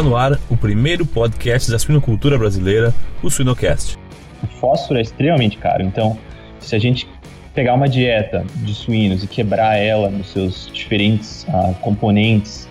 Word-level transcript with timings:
Está 0.00 0.08
no 0.08 0.16
ar 0.16 0.40
o 0.48 0.56
primeiro 0.56 1.04
podcast 1.04 1.70
da 1.70 1.78
suinocultura 1.78 2.38
brasileira, 2.38 2.94
o 3.22 3.28
Suinocast. 3.28 3.98
O 4.42 4.46
fósforo 4.46 4.98
é 4.98 5.02
extremamente 5.02 5.58
caro, 5.58 5.82
então 5.82 6.16
se 6.58 6.74
a 6.74 6.78
gente 6.78 7.06
pegar 7.54 7.74
uma 7.74 7.86
dieta 7.86 8.42
de 8.64 8.74
suínos 8.74 9.22
e 9.22 9.26
quebrar 9.26 9.76
ela 9.76 10.08
nos 10.08 10.32
seus 10.32 10.70
diferentes 10.72 11.46
uh, 11.48 11.74
componentes 11.82 12.66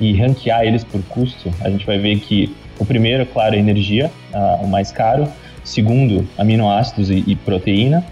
e 0.00 0.14
ranquear 0.14 0.62
eles 0.62 0.82
por 0.82 1.02
custo, 1.02 1.50
a 1.60 1.68
gente 1.68 1.84
vai 1.84 1.98
ver 1.98 2.18
que 2.18 2.56
o 2.78 2.86
primeiro, 2.86 3.26
claro, 3.26 3.54
é 3.56 3.58
energia, 3.58 4.10
uh, 4.32 4.64
o 4.64 4.66
mais 4.66 4.90
caro. 4.90 5.28
Segundo, 5.62 6.26
aminoácidos 6.38 7.10
e, 7.10 7.22
e 7.26 7.36
proteína. 7.36 8.02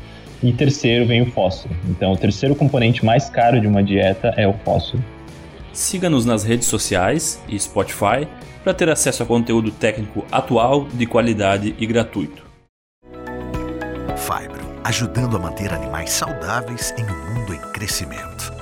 E 0.42 0.52
terceiro 0.52 1.06
vem 1.06 1.22
o 1.22 1.32
fósforo. 1.32 1.74
Então, 1.88 2.12
o 2.12 2.18
terceiro 2.18 2.54
componente 2.54 3.02
mais 3.02 3.30
caro 3.30 3.58
de 3.62 3.66
uma 3.66 3.82
dieta 3.82 4.34
é 4.36 4.46
o 4.46 4.52
fósforo. 4.62 5.02
Siga-nos 5.72 6.26
nas 6.26 6.44
redes 6.44 6.66
sociais 6.68 7.42
e 7.48 7.58
Spotify 7.58 8.28
para 8.68 8.74
ter 8.74 8.90
acesso 8.90 9.22
a 9.22 9.26
conteúdo 9.26 9.70
técnico 9.70 10.26
atual, 10.30 10.86
de 10.92 11.06
qualidade 11.06 11.74
e 11.78 11.86
gratuito. 11.86 12.42
Fibro, 14.14 14.60
ajudando 14.84 15.38
a 15.38 15.40
manter 15.40 15.72
animais 15.72 16.10
saudáveis 16.10 16.94
em 16.98 17.02
um 17.02 17.34
mundo 17.34 17.54
em 17.54 17.72
crescimento. 17.72 18.52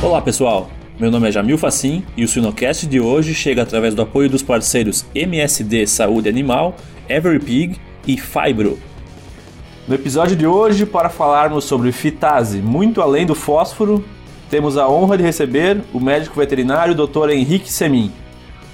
Olá 0.00 0.22
pessoal, 0.22 0.70
meu 1.00 1.10
nome 1.10 1.28
é 1.28 1.32
Jamil 1.32 1.58
Facim 1.58 2.04
e 2.16 2.22
o 2.22 2.28
Sinocast 2.28 2.86
de 2.86 3.00
hoje 3.00 3.34
chega 3.34 3.62
através 3.62 3.96
do 3.96 4.02
apoio 4.02 4.30
dos 4.30 4.44
parceiros 4.44 5.04
MSD 5.12 5.88
Saúde 5.88 6.28
Animal, 6.28 6.76
Everypig 7.08 7.80
e 8.06 8.16
Fibro. 8.16 8.78
No 9.88 9.94
episódio 9.94 10.34
de 10.34 10.44
hoje, 10.44 10.84
para 10.84 11.08
falarmos 11.08 11.62
sobre 11.64 11.92
fitase, 11.92 12.58
muito 12.58 13.00
além 13.00 13.24
do 13.24 13.36
fósforo, 13.36 14.04
temos 14.50 14.76
a 14.76 14.88
honra 14.88 15.16
de 15.16 15.22
receber 15.22 15.80
o 15.94 16.00
médico 16.00 16.40
veterinário 16.40 16.92
Dr. 16.92 17.30
Henrique 17.30 17.70
Semin. 17.70 18.10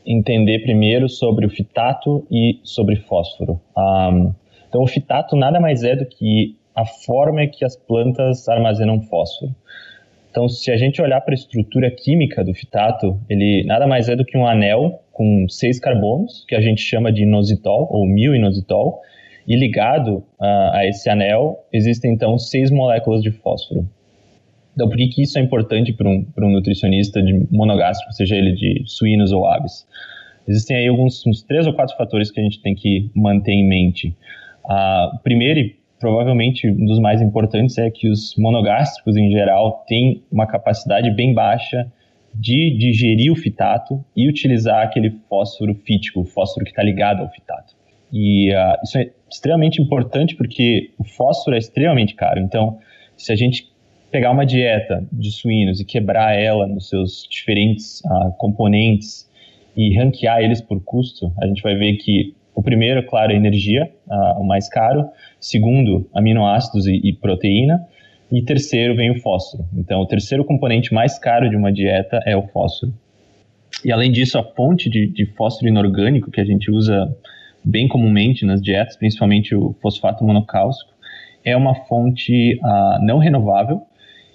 entender 0.04 0.60
primeiro 0.60 1.08
sobre 1.08 1.46
o 1.46 1.50
fitato 1.50 2.26
e 2.30 2.60
sobre 2.62 2.96
fósforo. 2.96 3.60
Um, 3.76 4.32
então, 4.68 4.82
o 4.82 4.86
fitato 4.86 5.34
nada 5.34 5.58
mais 5.58 5.82
é 5.82 5.96
do 5.96 6.06
que 6.06 6.56
a 6.74 6.84
forma 6.84 7.46
que 7.46 7.64
as 7.64 7.74
plantas 7.74 8.48
armazenam 8.48 9.00
fósforo. 9.00 9.54
Então, 10.30 10.48
se 10.50 10.70
a 10.70 10.76
gente 10.76 11.00
olhar 11.00 11.22
para 11.22 11.32
a 11.32 11.34
estrutura 11.34 11.90
química 11.90 12.44
do 12.44 12.52
fitato, 12.52 13.18
ele 13.30 13.64
nada 13.64 13.86
mais 13.86 14.08
é 14.08 14.14
do 14.14 14.24
que 14.24 14.36
um 14.36 14.46
anel 14.46 15.00
com 15.10 15.46
seis 15.48 15.80
carbonos, 15.80 16.44
que 16.46 16.54
a 16.54 16.60
gente 16.60 16.82
chama 16.82 17.10
de 17.10 17.22
inositol, 17.22 17.88
ou 17.90 18.06
mil-inositol, 18.06 19.00
e 19.46 19.56
ligado 19.56 20.16
uh, 20.40 20.72
a 20.72 20.86
esse 20.86 21.08
anel, 21.08 21.58
existem 21.72 22.12
então 22.12 22.38
seis 22.38 22.70
moléculas 22.70 23.22
de 23.22 23.30
fósforo. 23.30 23.88
Então, 24.74 24.88
por 24.88 24.96
que, 24.96 25.08
que 25.08 25.22
isso 25.22 25.38
é 25.38 25.42
importante 25.42 25.92
para 25.92 26.08
um, 26.08 26.26
um 26.38 26.50
nutricionista 26.50 27.22
de 27.22 27.46
monogástrico, 27.50 28.12
seja 28.12 28.36
ele 28.36 28.52
de 28.52 28.82
suínos 28.86 29.32
ou 29.32 29.46
aves? 29.46 29.86
Existem 30.46 30.76
aí 30.76 30.86
alguns 30.86 31.26
uns 31.26 31.42
três 31.42 31.66
ou 31.66 31.72
quatro 31.72 31.96
fatores 31.96 32.30
que 32.30 32.40
a 32.40 32.42
gente 32.42 32.60
tem 32.60 32.74
que 32.74 33.10
manter 33.14 33.52
em 33.52 33.66
mente. 33.66 34.14
Uh, 34.64 35.18
primeiro, 35.22 35.60
e 35.60 35.76
provavelmente 35.98 36.68
um 36.68 36.84
dos 36.84 36.98
mais 36.98 37.22
importantes, 37.22 37.78
é 37.78 37.90
que 37.90 38.08
os 38.08 38.34
monogástricos, 38.36 39.16
em 39.16 39.30
geral, 39.30 39.84
têm 39.88 40.22
uma 40.30 40.46
capacidade 40.46 41.10
bem 41.10 41.32
baixa 41.32 41.90
de 42.34 42.76
digerir 42.76 43.32
o 43.32 43.36
fitato 43.36 44.04
e 44.14 44.28
utilizar 44.28 44.84
aquele 44.84 45.10
fósforo 45.28 45.74
fítico, 45.74 46.20
o 46.20 46.24
fósforo 46.24 46.64
que 46.64 46.70
está 46.70 46.82
ligado 46.82 47.22
ao 47.22 47.30
fitato. 47.30 47.75
E 48.12 48.52
uh, 48.52 48.76
isso 48.84 48.98
é 48.98 49.10
extremamente 49.30 49.80
importante 49.80 50.34
porque 50.36 50.90
o 50.98 51.04
fósforo 51.04 51.56
é 51.56 51.58
extremamente 51.58 52.14
caro. 52.14 52.40
Então, 52.40 52.78
se 53.16 53.32
a 53.32 53.36
gente 53.36 53.68
pegar 54.10 54.30
uma 54.30 54.46
dieta 54.46 55.04
de 55.12 55.30
suínos 55.30 55.80
e 55.80 55.84
quebrar 55.84 56.34
ela 56.34 56.66
nos 56.66 56.88
seus 56.88 57.26
diferentes 57.28 58.00
uh, 58.00 58.32
componentes 58.38 59.28
e 59.76 59.96
ranquear 59.96 60.40
eles 60.40 60.60
por 60.60 60.82
custo, 60.82 61.32
a 61.40 61.46
gente 61.46 61.62
vai 61.62 61.74
ver 61.74 61.96
que 61.96 62.34
o 62.54 62.62
primeiro, 62.62 63.04
claro, 63.04 63.32
é 63.32 63.36
energia, 63.36 63.90
uh, 64.06 64.40
o 64.40 64.44
mais 64.44 64.68
caro. 64.68 65.06
Segundo, 65.38 66.08
aminoácidos 66.14 66.86
e, 66.86 67.00
e, 67.04 67.12
proteína. 67.12 67.86
E 68.32 68.40
terceiro 68.42 68.96
vem 68.96 69.10
o 69.10 69.20
fósforo. 69.20 69.66
Então, 69.76 70.00
o 70.00 70.06
terceiro 70.06 70.44
componente 70.44 70.94
mais 70.94 71.18
caro 71.18 71.50
de 71.50 71.54
uma 71.54 71.70
dieta 71.70 72.18
é 72.24 72.34
o 72.34 72.42
fósforo. 72.48 72.92
E 73.84 73.92
além 73.92 74.10
disso, 74.10 74.38
a 74.38 74.42
fonte 74.42 74.88
de, 74.88 75.06
de 75.06 75.26
fósforo 75.26 75.68
inorgânico 75.68 76.30
que 76.30 76.40
a 76.40 76.44
gente 76.44 76.70
usa 76.70 77.14
bem 77.66 77.88
comumente 77.88 78.46
nas 78.46 78.62
dietas, 78.62 78.96
principalmente 78.96 79.54
o 79.54 79.74
fosfato 79.82 80.24
monocálcico, 80.24 80.92
é 81.44 81.56
uma 81.56 81.74
fonte 81.74 82.58
uh, 82.62 83.04
não 83.04 83.18
renovável 83.18 83.82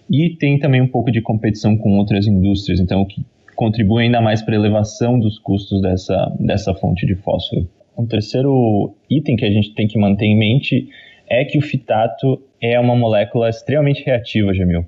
e 0.10 0.32
tem 0.32 0.60
também 0.60 0.82
um 0.82 0.88
pouco 0.88 1.10
de 1.10 1.22
competição 1.22 1.78
com 1.78 1.98
outras 1.98 2.28
indústrias, 2.28 2.82
então 2.82 3.02
o 3.02 3.06
que 3.06 3.26
contribui 3.56 4.04
ainda 4.04 4.20
mais 4.20 4.42
para 4.42 4.54
a 4.54 4.58
elevação 4.58 5.18
dos 5.18 5.40
custos 5.40 5.82
dessa, 5.82 6.36
dessa 6.40 6.74
fonte 6.74 7.06
de 7.06 7.16
fósforo. 7.16 7.70
Um 7.98 8.06
terceiro 8.06 8.94
item 9.10 9.36
que 9.36 9.46
a 9.46 9.52
gente 9.52 9.74
tem 9.74 9.88
que 9.88 9.98
manter 9.98 10.26
em 10.26 10.38
mente 10.38 10.90
é 11.30 11.46
que 11.46 11.58
o 11.58 11.62
fitato 11.62 12.42
é 12.62 12.78
uma 12.80 12.96
molécula 12.96 13.50
extremamente 13.50 14.04
reativa, 14.04 14.54
Jamil. 14.54 14.86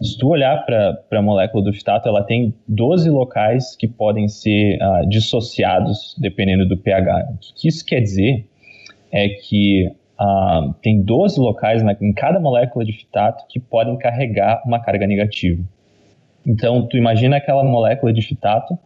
Se 0.00 0.18
tu 0.18 0.28
olhar 0.28 0.64
para 0.66 1.18
a 1.18 1.22
molécula 1.22 1.64
do 1.64 1.72
fitato, 1.72 2.08
ela 2.08 2.22
tem 2.22 2.54
12 2.68 3.08
locais 3.08 3.74
que 3.76 3.88
podem 3.88 4.28
ser 4.28 4.78
uh, 4.82 5.08
dissociados 5.08 6.14
dependendo 6.18 6.68
do 6.68 6.76
pH. 6.76 7.28
O 7.30 7.54
que 7.54 7.68
isso 7.68 7.84
quer 7.84 8.00
dizer 8.00 8.46
é 9.10 9.28
que 9.28 9.90
uh, 10.20 10.74
tem 10.82 11.02
12 11.02 11.40
locais 11.40 11.82
na, 11.82 11.96
em 12.00 12.12
cada 12.12 12.38
molécula 12.38 12.84
de 12.84 12.92
fitato 12.92 13.44
que 13.48 13.58
podem 13.58 13.96
carregar 13.96 14.62
uma 14.66 14.78
carga 14.80 15.06
negativa. 15.06 15.62
Então, 16.46 16.86
tu 16.86 16.98
imagina 16.98 17.38
aquela 17.38 17.64
molécula 17.64 18.12
de 18.12 18.20
fitato 18.20 18.78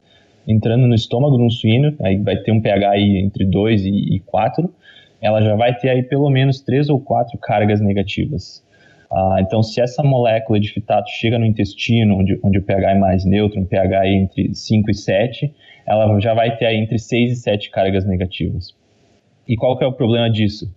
entrando 0.46 0.86
no 0.86 0.94
estômago 0.94 1.36
de 1.36 1.42
um 1.42 1.50
suíno, 1.50 1.94
aí 2.00 2.16
vai 2.18 2.36
ter 2.36 2.52
um 2.52 2.60
pH 2.60 2.90
aí 2.90 3.18
entre 3.18 3.44
2 3.44 3.84
e 3.84 4.22
4, 4.26 4.72
ela 5.20 5.42
já 5.42 5.54
vai 5.54 5.74
ter 5.74 5.90
aí 5.90 6.02
pelo 6.02 6.30
menos 6.30 6.60
3 6.60 6.88
ou 6.88 7.00
4 7.00 7.36
cargas 7.38 7.80
negativas. 7.80 8.64
Ah, 9.12 9.38
então, 9.40 9.62
se 9.62 9.80
essa 9.80 10.02
molécula 10.02 10.60
de 10.60 10.72
fitato 10.72 11.10
chega 11.10 11.38
no 11.38 11.44
intestino, 11.44 12.18
onde, 12.18 12.38
onde 12.42 12.58
o 12.58 12.62
pH 12.62 12.92
é 12.92 12.94
mais 12.94 13.24
neutro, 13.24 13.60
um 13.60 13.64
pH 13.64 14.08
entre 14.08 14.54
5 14.54 14.90
e 14.90 14.94
7, 14.94 15.54
ela 15.84 16.20
já 16.20 16.32
vai 16.32 16.56
ter 16.56 16.72
entre 16.74 16.98
6 16.98 17.32
e 17.32 17.36
7 17.36 17.70
cargas 17.70 18.04
negativas. 18.04 18.74
E 19.48 19.56
qual 19.56 19.76
que 19.76 19.82
é 19.82 19.86
o 19.86 19.92
problema 19.92 20.30
disso? 20.30 20.72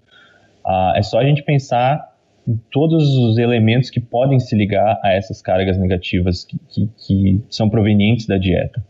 Ah, 0.65 0.94
é 0.95 1.03
só 1.03 1.19
a 1.19 1.25
gente 1.25 1.44
pensar 1.44 2.12
em 2.47 2.59
todos 2.71 3.15
os 3.18 3.38
elementos 3.38 3.89
que 3.89 4.00
podem 4.00 4.39
se 4.39 4.56
ligar 4.56 5.00
a 5.03 5.13
essas 5.13 5.41
cargas 5.41 5.77
negativas 5.77 6.44
que, 6.44 6.57
que, 6.69 6.89
que 7.06 7.41
são 7.50 7.69
provenientes 7.69 8.25
da 8.25 8.38
dieta. 8.38 8.83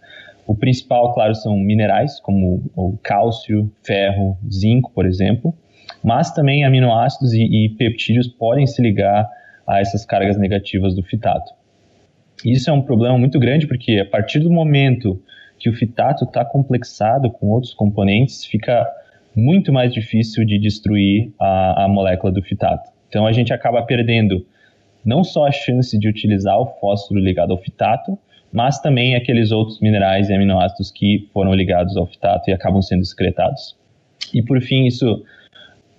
O 0.48 0.56
principal, 0.56 1.14
claro, 1.14 1.36
são 1.36 1.58
minerais, 1.58 2.20
como 2.20 2.64
o 2.76 2.98
cálcio, 3.02 3.72
ferro, 3.84 4.38
zinco, 4.52 4.92
por 4.94 5.06
exemplo, 5.06 5.54
mas 6.04 6.32
também 6.32 6.66
aminoácidos 6.66 7.34
e, 7.34 7.44
e 7.44 7.70
peptídeos 7.70 8.28
podem 8.28 8.68
se 8.68 8.82
ligar 8.82 9.28
a 9.66 9.80
essas 9.80 10.06
cargas 10.06 10.38
negativas 10.38 10.96
do 10.96 11.04
fitato. 11.04 11.54
Isso 12.44 12.70
é 12.70 12.74
um 12.74 12.82
problema 12.82 13.18
muito 13.18 13.40
grande 13.40 13.68
porque 13.68 14.00
a 14.00 14.06
partir 14.06 14.40
do 14.40 14.52
momento 14.52 15.22
que 15.58 15.70
o 15.70 15.74
fitato 15.74 16.26
está 16.26 16.44
complexado 16.44 17.32
com 17.32 17.48
outros 17.48 17.74
componentes, 17.74 18.44
fica 18.44 18.86
muito 19.36 19.72
mais 19.72 19.94
difícil 19.94 20.46
de 20.46 20.60
destruir 20.60 21.32
a, 21.40 21.86
a 21.86 21.88
molécula 21.88 22.34
do 22.34 22.42
fitato. 22.42 22.92
Então 23.08 23.26
a 23.26 23.32
gente 23.32 23.54
acaba 23.54 23.82
perdendo 23.84 24.46
não 25.06 25.24
só 25.24 25.48
a 25.48 25.52
chance 25.52 25.98
de 25.98 26.08
utilizar 26.08 26.60
o 26.60 26.66
fósforo 26.66 27.20
ligado 27.20 27.52
ao 27.52 27.58
fitato, 27.58 28.18
mas 28.52 28.80
também 28.80 29.16
aqueles 29.16 29.52
outros 29.52 29.80
minerais 29.80 30.30
e 30.30 30.34
aminoácidos 30.34 30.92
que 30.92 31.28
foram 31.34 31.54
ligados 31.54 31.96
ao 31.98 32.06
fitato 32.06 32.50
e 32.50 32.54
acabam 32.54 32.82
sendo 32.82 33.02
excretados. 33.02 33.76
E 34.34 34.42
por 34.42 34.62
fim, 34.62 34.86
isso 34.86 35.24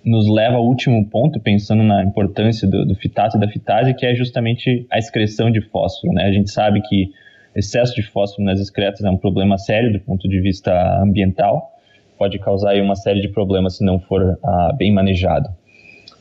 nos 0.05 0.29
leva 0.29 0.57
ao 0.57 0.65
último 0.65 1.09
ponto, 1.09 1.39
pensando 1.39 1.81
na 1.81 2.03
importância 2.03 2.67
do, 2.67 2.85
do 2.85 2.95
fitato 2.95 3.37
e 3.37 3.39
da 3.39 3.47
fitase, 3.47 3.93
que 3.95 4.05
é 4.05 4.13
justamente 4.13 4.85
a 4.91 4.99
excreção 4.99 5.49
de 5.49 5.61
fósforo. 5.61 6.13
Né? 6.13 6.25
A 6.25 6.31
gente 6.31 6.51
sabe 6.51 6.81
que 6.81 7.11
excesso 7.55 7.95
de 7.95 8.03
fósforo 8.03 8.43
nas 8.43 8.59
excretas 8.59 9.03
é 9.03 9.09
um 9.09 9.17
problema 9.17 9.57
sério 9.57 9.91
do 9.91 9.99
ponto 9.99 10.29
de 10.29 10.39
vista 10.39 10.71
ambiental, 11.01 11.71
pode 12.17 12.37
causar 12.37 12.75
uma 12.75 12.95
série 12.95 13.19
de 13.19 13.29
problemas 13.29 13.77
se 13.77 13.83
não 13.83 13.99
for 13.99 14.37
ah, 14.43 14.73
bem 14.77 14.93
manejado. 14.93 15.49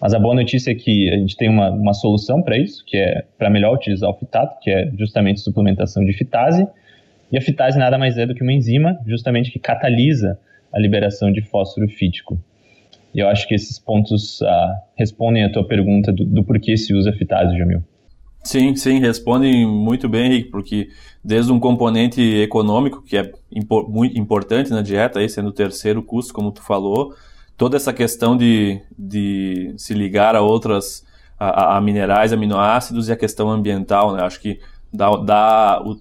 Mas 0.01 0.13
a 0.15 0.19
boa 0.19 0.35
notícia 0.35 0.71
é 0.71 0.75
que 0.75 1.11
a 1.11 1.17
gente 1.17 1.37
tem 1.37 1.49
uma, 1.49 1.71
uma 1.71 1.93
solução 1.93 2.43
para 2.43 2.57
isso, 2.57 2.85
que 2.87 2.97
é 2.97 3.25
para 3.39 3.51
melhor 3.51 3.75
utilizar 3.75 4.11
o 4.11 4.15
fitato, 4.15 4.59
que 4.61 4.71
é 4.71 4.91
justamente 4.99 5.41
suplementação 5.41 6.05
de 6.05 6.13
fitase. 6.13 6.67
E 7.31 7.39
a 7.39 7.41
fitase 7.41 7.79
nada 7.79 7.97
mais 7.97 8.19
é 8.19 8.27
do 8.27 8.35
que 8.35 8.43
uma 8.43 8.53
enzima, 8.53 8.99
justamente 9.07 9.51
que 9.51 9.59
catalisa 9.59 10.39
a 10.73 10.79
liberação 10.79 11.33
de 11.33 11.43
fósforo 11.43 11.89
fítico. 11.89 12.39
E 13.15 13.21
eu 13.21 13.29
acho 13.29 13.47
que 13.47 13.55
esses 13.55 13.79
pontos 13.79 14.41
uh, 14.41 14.47
respondem 14.97 15.45
a 15.45 15.53
tua 15.53 15.67
pergunta 15.67 16.13
do, 16.13 16.25
do 16.25 16.45
porquê 16.45 16.77
se 16.77 16.93
usa 16.93 17.13
fitase, 17.13 17.57
Jamil. 17.57 17.83
Sim, 18.43 18.77
sim, 18.77 19.01
respondem 19.01 19.67
muito 19.67 20.07
bem, 20.07 20.27
Henrique, 20.27 20.51
porque 20.51 20.89
desde 21.25 21.51
um 21.51 21.59
componente 21.59 22.21
econômico, 22.21 23.03
que 23.03 23.17
é 23.17 23.33
impor, 23.51 23.89
muito 23.89 24.19
importante 24.19 24.71
na 24.71 24.83
dieta, 24.83 25.19
aí 25.19 25.29
sendo 25.29 25.49
o 25.49 25.53
terceiro 25.53 26.03
custo, 26.03 26.35
como 26.35 26.53
tu 26.53 26.61
falou, 26.61 27.15
toda 27.57 27.77
essa 27.77 27.93
questão 27.93 28.37
de, 28.37 28.83
de 28.99 29.73
se 29.79 29.95
ligar 29.95 30.37
a 30.37 30.43
outras, 30.43 31.07
a, 31.39 31.77
a 31.77 31.81
minerais, 31.81 32.35
aminoácidos 32.35 33.09
e 33.09 33.13
a 33.13 33.17
questão 33.17 33.49
ambiental, 33.51 34.15
né? 34.15 34.23
Acho 34.23 34.41
que 34.41 34.61
dá, 34.93 35.17
dá 35.17 35.83
o, 35.83 35.99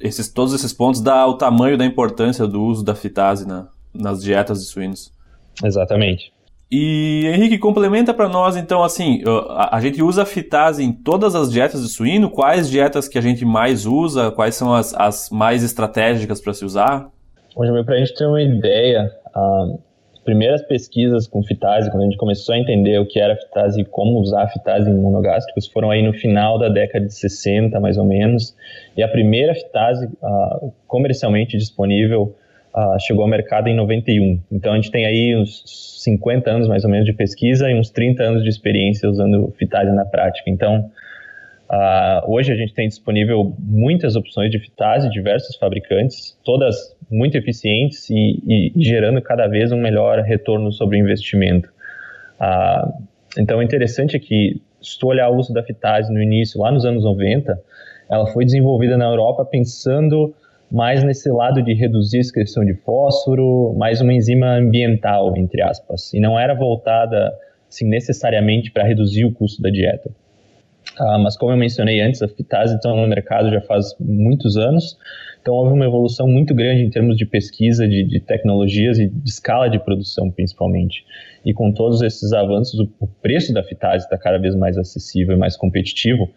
esses, 0.00 0.32
todos 0.32 0.54
esses 0.54 0.72
pontos 0.72 1.02
dá 1.02 1.26
o 1.26 1.34
tamanho 1.34 1.76
da 1.76 1.84
importância 1.84 2.46
do 2.46 2.62
uso 2.62 2.82
da 2.82 2.94
fitase 2.94 3.46
na, 3.46 3.68
nas 3.92 4.22
dietas 4.22 4.60
de 4.60 4.66
suínos. 4.66 5.12
Exatamente. 5.62 6.32
E 6.74 7.26
Henrique, 7.26 7.58
complementa 7.58 8.14
para 8.14 8.30
nós 8.30 8.56
então 8.56 8.82
assim, 8.82 9.22
a, 9.70 9.78
gente 9.78 10.02
usa 10.02 10.24
fitase 10.24 10.82
em 10.82 10.90
todas 10.90 11.34
as 11.34 11.52
dietas 11.52 11.82
de 11.82 11.88
suíno, 11.90 12.30
quais 12.30 12.70
dietas 12.70 13.06
que 13.06 13.18
a 13.18 13.20
gente 13.20 13.44
mais 13.44 13.84
usa, 13.84 14.30
quais 14.30 14.54
são 14.54 14.72
as, 14.72 14.94
as 14.94 15.28
mais 15.28 15.62
estratégicas 15.62 16.40
para 16.40 16.54
se 16.54 16.64
usar? 16.64 17.10
Hoje, 17.54 17.84
para 17.84 17.96
a 17.96 17.98
gente 17.98 18.14
ter 18.14 18.24
uma 18.24 18.40
ideia, 18.40 19.12
uh, 19.36 19.78
primeiras 20.24 20.62
pesquisas 20.62 21.26
com 21.26 21.42
fitase, 21.42 21.90
quando 21.90 22.04
a 22.04 22.06
gente 22.06 22.16
começou 22.16 22.54
a 22.54 22.58
entender 22.58 22.98
o 22.98 23.06
que 23.06 23.20
era 23.20 23.36
fitase 23.36 23.82
e 23.82 23.84
como 23.84 24.18
usar 24.18 24.48
fitase 24.48 24.88
em 24.88 24.94
monogástricos, 24.94 25.66
foram 25.66 25.90
aí 25.90 26.02
no 26.02 26.14
final 26.14 26.58
da 26.58 26.70
década 26.70 27.04
de 27.04 27.12
60, 27.12 27.78
mais 27.80 27.98
ou 27.98 28.06
menos. 28.06 28.56
E 28.96 29.02
a 29.02 29.08
primeira 29.08 29.54
fitase 29.54 30.08
comercialmente 30.86 31.58
disponível 31.58 32.34
uh, 32.74 32.98
chegou 33.00 33.22
ao 33.22 33.28
mercado 33.28 33.68
em 33.68 33.76
91. 33.76 34.40
Então 34.50 34.72
a 34.72 34.76
gente 34.76 34.90
tem 34.90 35.06
aí 35.06 35.36
uns 35.36 35.62
50 36.02 36.50
anos 36.50 36.68
mais 36.68 36.84
ou 36.84 36.90
menos 36.90 37.06
de 37.06 37.12
pesquisa 37.12 37.70
e 37.70 37.78
uns 37.78 37.90
30 37.90 38.22
anos 38.22 38.42
de 38.42 38.48
experiência 38.48 39.08
usando 39.08 39.52
fitase 39.58 39.92
na 39.92 40.04
prática. 40.04 40.50
Então, 40.50 40.90
Uh, 41.72 42.30
hoje 42.30 42.52
a 42.52 42.54
gente 42.54 42.74
tem 42.74 42.86
disponível 42.86 43.56
muitas 43.58 44.14
opções 44.14 44.50
de 44.50 44.58
fitase, 44.58 45.08
diversos 45.08 45.56
fabricantes, 45.56 46.38
todas 46.44 46.94
muito 47.10 47.34
eficientes 47.38 48.10
e, 48.10 48.72
e 48.76 48.84
gerando 48.84 49.22
cada 49.22 49.46
vez 49.46 49.72
um 49.72 49.80
melhor 49.80 50.18
retorno 50.20 50.70
sobre 50.70 50.98
o 50.98 51.00
investimento. 51.00 51.70
Uh, 52.38 52.92
então, 53.38 53.58
o 53.58 53.62
interessante 53.62 54.14
é 54.14 54.18
que, 54.18 54.60
se 54.82 54.98
tu 54.98 55.06
olhar 55.06 55.30
o 55.30 55.36
uso 55.36 55.54
da 55.54 55.62
fitase 55.62 56.12
no 56.12 56.20
início, 56.20 56.60
lá 56.60 56.70
nos 56.70 56.84
anos 56.84 57.04
90, 57.04 57.58
ela 58.10 58.26
foi 58.26 58.44
desenvolvida 58.44 58.98
na 58.98 59.06
Europa 59.06 59.42
pensando 59.42 60.34
mais 60.72 61.04
nesse 61.04 61.30
lado 61.30 61.62
de 61.62 61.74
reduzir 61.74 62.16
a 62.16 62.20
excreção 62.20 62.64
de 62.64 62.72
fósforo, 62.72 63.74
mais 63.76 64.00
uma 64.00 64.14
enzima 64.14 64.56
ambiental, 64.56 65.36
entre 65.36 65.60
aspas, 65.60 66.14
e 66.14 66.18
não 66.18 66.40
era 66.40 66.54
voltada 66.54 67.30
assim, 67.68 67.86
necessariamente 67.86 68.70
para 68.70 68.82
reduzir 68.82 69.26
o 69.26 69.32
custo 69.32 69.60
da 69.60 69.68
dieta. 69.68 70.10
Ah, 70.98 71.18
mas 71.18 71.36
como 71.36 71.52
eu 71.52 71.58
mencionei 71.58 72.00
antes, 72.00 72.22
a 72.22 72.28
fitase 72.28 72.76
está 72.76 72.88
no 72.88 73.06
mercado 73.06 73.50
já 73.50 73.60
faz 73.60 73.94
muitos 74.00 74.56
anos, 74.56 74.96
então 75.42 75.54
houve 75.54 75.74
uma 75.74 75.84
evolução 75.84 76.26
muito 76.26 76.54
grande 76.54 76.82
em 76.82 76.88
termos 76.88 77.18
de 77.18 77.26
pesquisa, 77.26 77.86
de, 77.86 78.02
de 78.04 78.20
tecnologias 78.20 78.98
e 78.98 79.08
de 79.08 79.28
escala 79.28 79.68
de 79.68 79.78
produção, 79.78 80.30
principalmente. 80.30 81.04
E 81.44 81.52
com 81.52 81.70
todos 81.70 82.00
esses 82.00 82.32
avanços, 82.32 82.80
o, 82.80 82.88
o 82.98 83.06
preço 83.06 83.52
da 83.52 83.62
fitase 83.62 84.04
está 84.04 84.16
cada 84.16 84.38
vez 84.38 84.54
mais 84.54 84.78
acessível 84.78 85.36
e 85.36 85.38
mais 85.38 85.54
competitivo. 85.54 86.30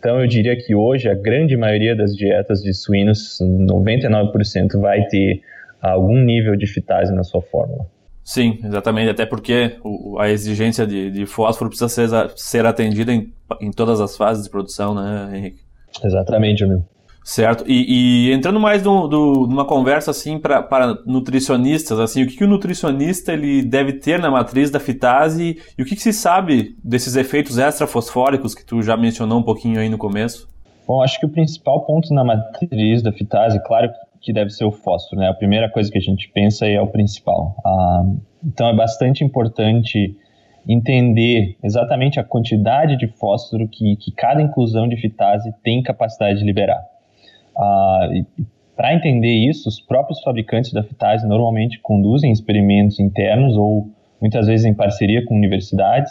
Então 0.00 0.18
eu 0.18 0.26
diria 0.26 0.56
que 0.56 0.74
hoje 0.74 1.10
a 1.10 1.14
grande 1.14 1.56
maioria 1.58 1.94
das 1.94 2.16
dietas 2.16 2.62
de 2.62 2.72
suínos, 2.72 3.38
99%, 3.40 4.80
vai 4.80 5.04
ter 5.08 5.42
algum 5.80 6.18
nível 6.24 6.56
de 6.56 6.66
fitase 6.66 7.14
na 7.14 7.22
sua 7.22 7.42
fórmula. 7.42 7.86
Sim, 8.24 8.58
exatamente, 8.64 9.10
até 9.10 9.26
porque 9.26 9.76
a 10.18 10.30
exigência 10.30 10.86
de, 10.86 11.10
de, 11.10 11.26
fósforo 11.26 11.68
precisa 11.68 11.88
ser, 11.88 12.08
ser 12.36 12.64
atendida 12.64 13.12
em, 13.12 13.32
em 13.60 13.70
todas 13.70 14.00
as 14.00 14.16
fases 14.16 14.44
de 14.44 14.50
produção, 14.50 14.94
né, 14.94 15.36
Henrique? 15.36 15.60
Exatamente, 16.02 16.64
meu. 16.64 16.82
Certo. 17.30 17.62
E, 17.64 18.26
e, 18.26 18.32
entrando 18.32 18.58
mais 18.58 18.82
no, 18.82 19.06
do, 19.06 19.46
numa 19.46 19.64
conversa 19.64 20.10
assim 20.10 20.36
para 20.36 20.98
nutricionistas, 21.06 22.00
assim, 22.00 22.24
o 22.24 22.26
que, 22.26 22.36
que, 22.36 22.42
o 22.42 22.48
nutricionista 22.48 23.32
ele 23.32 23.62
deve 23.62 23.92
ter 23.92 24.18
na 24.18 24.28
matriz 24.28 24.68
da 24.68 24.80
fitase 24.80 25.56
e 25.78 25.80
o 25.80 25.86
que, 25.86 25.94
que 25.94 26.02
se 26.02 26.12
sabe 26.12 26.74
desses 26.82 27.14
efeitos 27.14 27.56
extrafosfóricos 27.56 28.52
que 28.52 28.66
tu 28.66 28.82
já 28.82 28.96
mencionou 28.96 29.38
um 29.38 29.44
pouquinho 29.44 29.78
aí 29.78 29.88
no 29.88 29.96
começo? 29.96 30.48
Bom, 30.88 31.00
acho 31.04 31.20
que 31.20 31.26
o 31.26 31.28
principal 31.28 31.86
ponto 31.86 32.12
na 32.12 32.24
matriz 32.24 33.00
da 33.00 33.12
fitase, 33.12 33.62
claro 33.62 33.88
que 34.20 34.32
deve 34.32 34.50
ser 34.50 34.64
o 34.64 34.72
fósforo, 34.72 35.20
né? 35.20 35.28
A 35.28 35.34
primeira 35.34 35.70
coisa 35.70 35.88
que 35.88 35.98
a 35.98 36.02
gente 36.02 36.28
pensa 36.34 36.66
é 36.66 36.82
o 36.82 36.88
principal. 36.88 37.54
Ah, 37.64 38.02
então 38.44 38.68
é 38.68 38.74
bastante 38.74 39.22
importante 39.22 40.16
entender 40.68 41.56
exatamente 41.62 42.18
a 42.18 42.24
quantidade 42.24 42.96
de 42.96 43.06
fósforo 43.06 43.68
que, 43.68 43.94
que 43.94 44.10
cada 44.10 44.42
inclusão 44.42 44.88
de 44.88 44.96
fitase 44.96 45.54
tem 45.62 45.80
capacidade 45.80 46.40
de 46.40 46.44
liberar. 46.44 46.90
Ah, 47.60 48.08
Para 48.74 48.94
entender 48.94 49.34
isso, 49.34 49.68
os 49.68 49.78
próprios 49.78 50.22
fabricantes 50.22 50.72
da 50.72 50.82
fitase 50.82 51.26
normalmente 51.26 51.78
conduzem 51.80 52.32
experimentos 52.32 52.98
internos 52.98 53.54
ou 53.54 53.90
muitas 54.18 54.46
vezes 54.46 54.64
em 54.64 54.72
parceria 54.72 55.22
com 55.26 55.34
universidades 55.34 56.10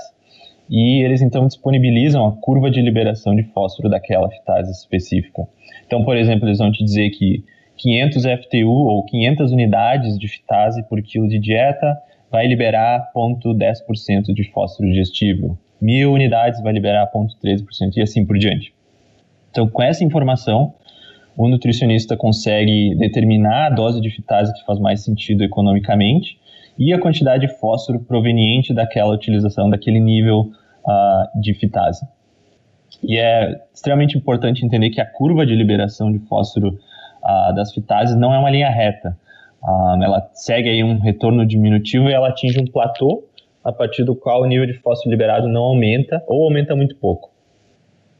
e 0.69 1.03
eles 1.03 1.21
então 1.23 1.47
disponibilizam 1.47 2.27
a 2.27 2.31
curva 2.33 2.69
de 2.69 2.79
liberação 2.79 3.35
de 3.35 3.41
fósforo 3.41 3.89
daquela 3.89 4.29
fitase 4.29 4.71
específica. 4.71 5.47
Então, 5.87 6.05
por 6.05 6.15
exemplo, 6.15 6.47
eles 6.47 6.59
vão 6.59 6.71
te 6.71 6.83
dizer 6.83 7.09
que 7.09 7.43
500 7.77 8.23
FTU 8.23 8.69
ou 8.69 9.03
500 9.05 9.51
unidades 9.51 10.19
de 10.19 10.27
fitase 10.27 10.83
por 10.83 11.01
quilo 11.01 11.27
de 11.27 11.39
dieta 11.39 11.97
vai 12.29 12.45
liberar 12.45 13.09
0,10% 13.15 14.31
de 14.31 14.43
fósforo 14.51 14.87
digestível. 14.89 15.57
1.000 15.81 16.11
unidades 16.11 16.61
vai 16.61 16.73
liberar 16.73 17.09
0,13% 17.11 17.97
e 17.97 18.01
assim 18.01 18.23
por 18.23 18.37
diante. 18.37 18.71
Então, 19.49 19.67
com 19.67 19.81
essa 19.81 20.03
informação, 20.03 20.75
o 21.37 21.47
nutricionista 21.47 22.17
consegue 22.17 22.95
determinar 22.95 23.67
a 23.67 23.69
dose 23.69 24.01
de 24.01 24.09
fitase 24.09 24.53
que 24.53 24.65
faz 24.65 24.79
mais 24.79 25.03
sentido 25.03 25.43
economicamente 25.43 26.37
e 26.77 26.93
a 26.93 26.99
quantidade 26.99 27.45
de 27.45 27.53
fósforo 27.59 27.99
proveniente 27.99 28.73
daquela 28.73 29.13
utilização, 29.13 29.69
daquele 29.69 29.99
nível 29.99 30.49
uh, 30.85 31.41
de 31.41 31.53
fitase. 31.53 32.05
E 33.03 33.17
é 33.17 33.61
extremamente 33.73 34.17
importante 34.17 34.65
entender 34.65 34.89
que 34.89 34.99
a 34.99 35.05
curva 35.05 35.45
de 35.45 35.55
liberação 35.55 36.11
de 36.11 36.19
fósforo 36.19 36.69
uh, 36.69 37.53
das 37.55 37.73
fitases 37.73 38.15
não 38.15 38.33
é 38.33 38.39
uma 38.39 38.49
linha 38.49 38.69
reta. 38.69 39.17
Uh, 39.61 40.03
ela 40.03 40.29
segue 40.33 40.69
aí 40.69 40.83
um 40.83 40.99
retorno 40.99 41.45
diminutivo 41.45 42.09
e 42.09 42.13
ela 42.13 42.29
atinge 42.29 42.59
um 42.59 42.65
platô 42.65 43.23
a 43.63 43.71
partir 43.71 44.03
do 44.03 44.15
qual 44.15 44.41
o 44.41 44.45
nível 44.45 44.65
de 44.65 44.73
fósforo 44.73 45.11
liberado 45.11 45.47
não 45.47 45.63
aumenta 45.63 46.23
ou 46.27 46.43
aumenta 46.43 46.75
muito 46.75 46.95
pouco. 46.95 47.29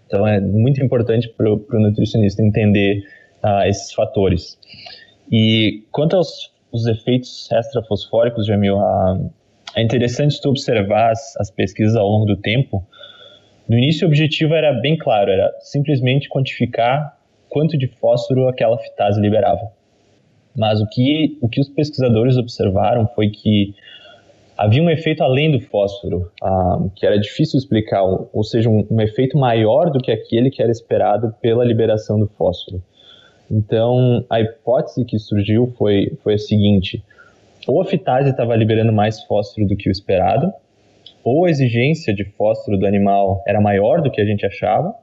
Então 0.10 0.28
é 0.28 0.42
muito 0.42 0.84
importante 0.84 1.30
para 1.30 1.48
o 1.48 1.80
nutricionista 1.80 2.42
entender 2.42 3.04
uh, 3.44 3.62
esses 3.68 3.94
fatores. 3.94 4.58
E 5.32 5.84
quanto 5.92 6.16
aos 6.16 6.52
os 6.72 6.88
efeitos 6.88 7.48
extrafosfóricos, 7.52 8.48
Jamil, 8.48 8.78
uh, 8.78 9.32
é 9.76 9.84
interessante 9.84 10.42
tu 10.42 10.50
observar 10.50 11.12
as, 11.12 11.38
as 11.38 11.52
pesquisas 11.52 11.96
ao 11.96 12.08
longo 12.08 12.26
do 12.26 12.36
tempo. 12.36 12.84
No 13.68 13.78
início, 13.78 14.08
o 14.08 14.10
objetivo 14.10 14.56
era 14.56 14.74
bem 14.74 14.98
claro, 14.98 15.30
era 15.30 15.52
simplesmente 15.60 16.28
quantificar 16.28 17.16
quanto 17.48 17.78
de 17.78 17.88
fósforo 17.88 18.48
aquela 18.48 18.80
fitase 18.80 19.22
liberava. 19.22 19.72
Mas 20.58 20.82
o 20.82 20.88
que, 20.88 21.38
o 21.40 21.48
que 21.48 21.62
os 21.62 21.70
pesquisadores 21.70 22.36
observaram 22.36 23.08
foi 23.14 23.30
que 23.30 23.76
havia 24.60 24.84
um 24.84 24.90
efeito 24.90 25.24
além 25.24 25.50
do 25.50 25.62
fósforo, 25.62 26.30
ah, 26.44 26.80
que 26.94 27.06
era 27.06 27.18
difícil 27.18 27.58
explicar, 27.58 28.04
ou 28.04 28.44
seja, 28.44 28.70
um, 28.70 28.86
um, 28.92 29.00
efeito 29.00 29.38
maior 29.38 29.90
do 29.90 30.00
que 30.00 30.12
aquele 30.12 30.52
que 30.52 30.62
era 30.62 30.70
esperado 30.70 31.34
pela 31.42 31.64
liberação 31.64 32.20
do 32.20 32.28
fósforo. 32.28 32.84
Então, 33.50 34.26
a 34.30 34.42
hipótese 34.42 35.06
que 35.06 35.18
surgiu 35.18 35.74
foi, 35.78 36.12
foi 36.22 36.34
a 36.34 36.38
seguinte: 36.38 37.02
ou 37.70 37.82
a 37.82 37.86
fitase 37.86 38.32
estava 38.32 38.54
liberando 38.54 38.92
mais 38.92 39.24
fósforo 39.24 39.66
do 39.66 39.78
que 39.78 39.88
o 39.88 39.92
esperado, 39.94 40.52
ou 41.24 41.46
a 41.46 41.50
exigência 41.50 42.14
de 42.14 42.26
fósforo 42.26 42.78
do 42.78 42.86
animal 42.86 43.42
era 43.48 43.62
maior 43.62 44.02
do 44.02 44.12
que 44.12 44.20
a 44.20 44.26
gente 44.26 44.46
achava, 44.46 44.94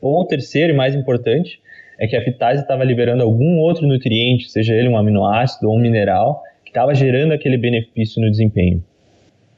ou 0.00 0.20
o 0.20 0.24
terceiro 0.24 0.72
e 0.72 0.76
mais 0.76 0.94
importante 0.94 1.60
é 1.98 2.06
que 2.06 2.14
a 2.14 2.22
fitase 2.22 2.62
estava 2.62 2.84
liberando 2.84 3.24
algum 3.24 3.58
outro 3.58 3.88
nutriente, 3.88 4.48
seja 4.48 4.72
ele 4.72 4.88
um 4.88 4.96
aminoácido 4.96 5.68
ou 5.68 5.76
um 5.76 5.80
mineral, 5.80 6.44
que 6.68 6.70
estava 6.70 6.94
gerando 6.94 7.32
aquele 7.32 7.56
benefício 7.56 8.20
no 8.20 8.30
desempenho. 8.30 8.84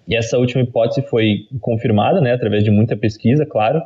E 0.06 0.14
essa 0.14 0.38
última 0.38 0.62
hipótese 0.62 1.02
foi 1.02 1.46
confirmada, 1.60 2.20
né, 2.20 2.32
através 2.32 2.62
de 2.62 2.70
muita 2.70 2.96
pesquisa, 2.96 3.44
claro, 3.44 3.82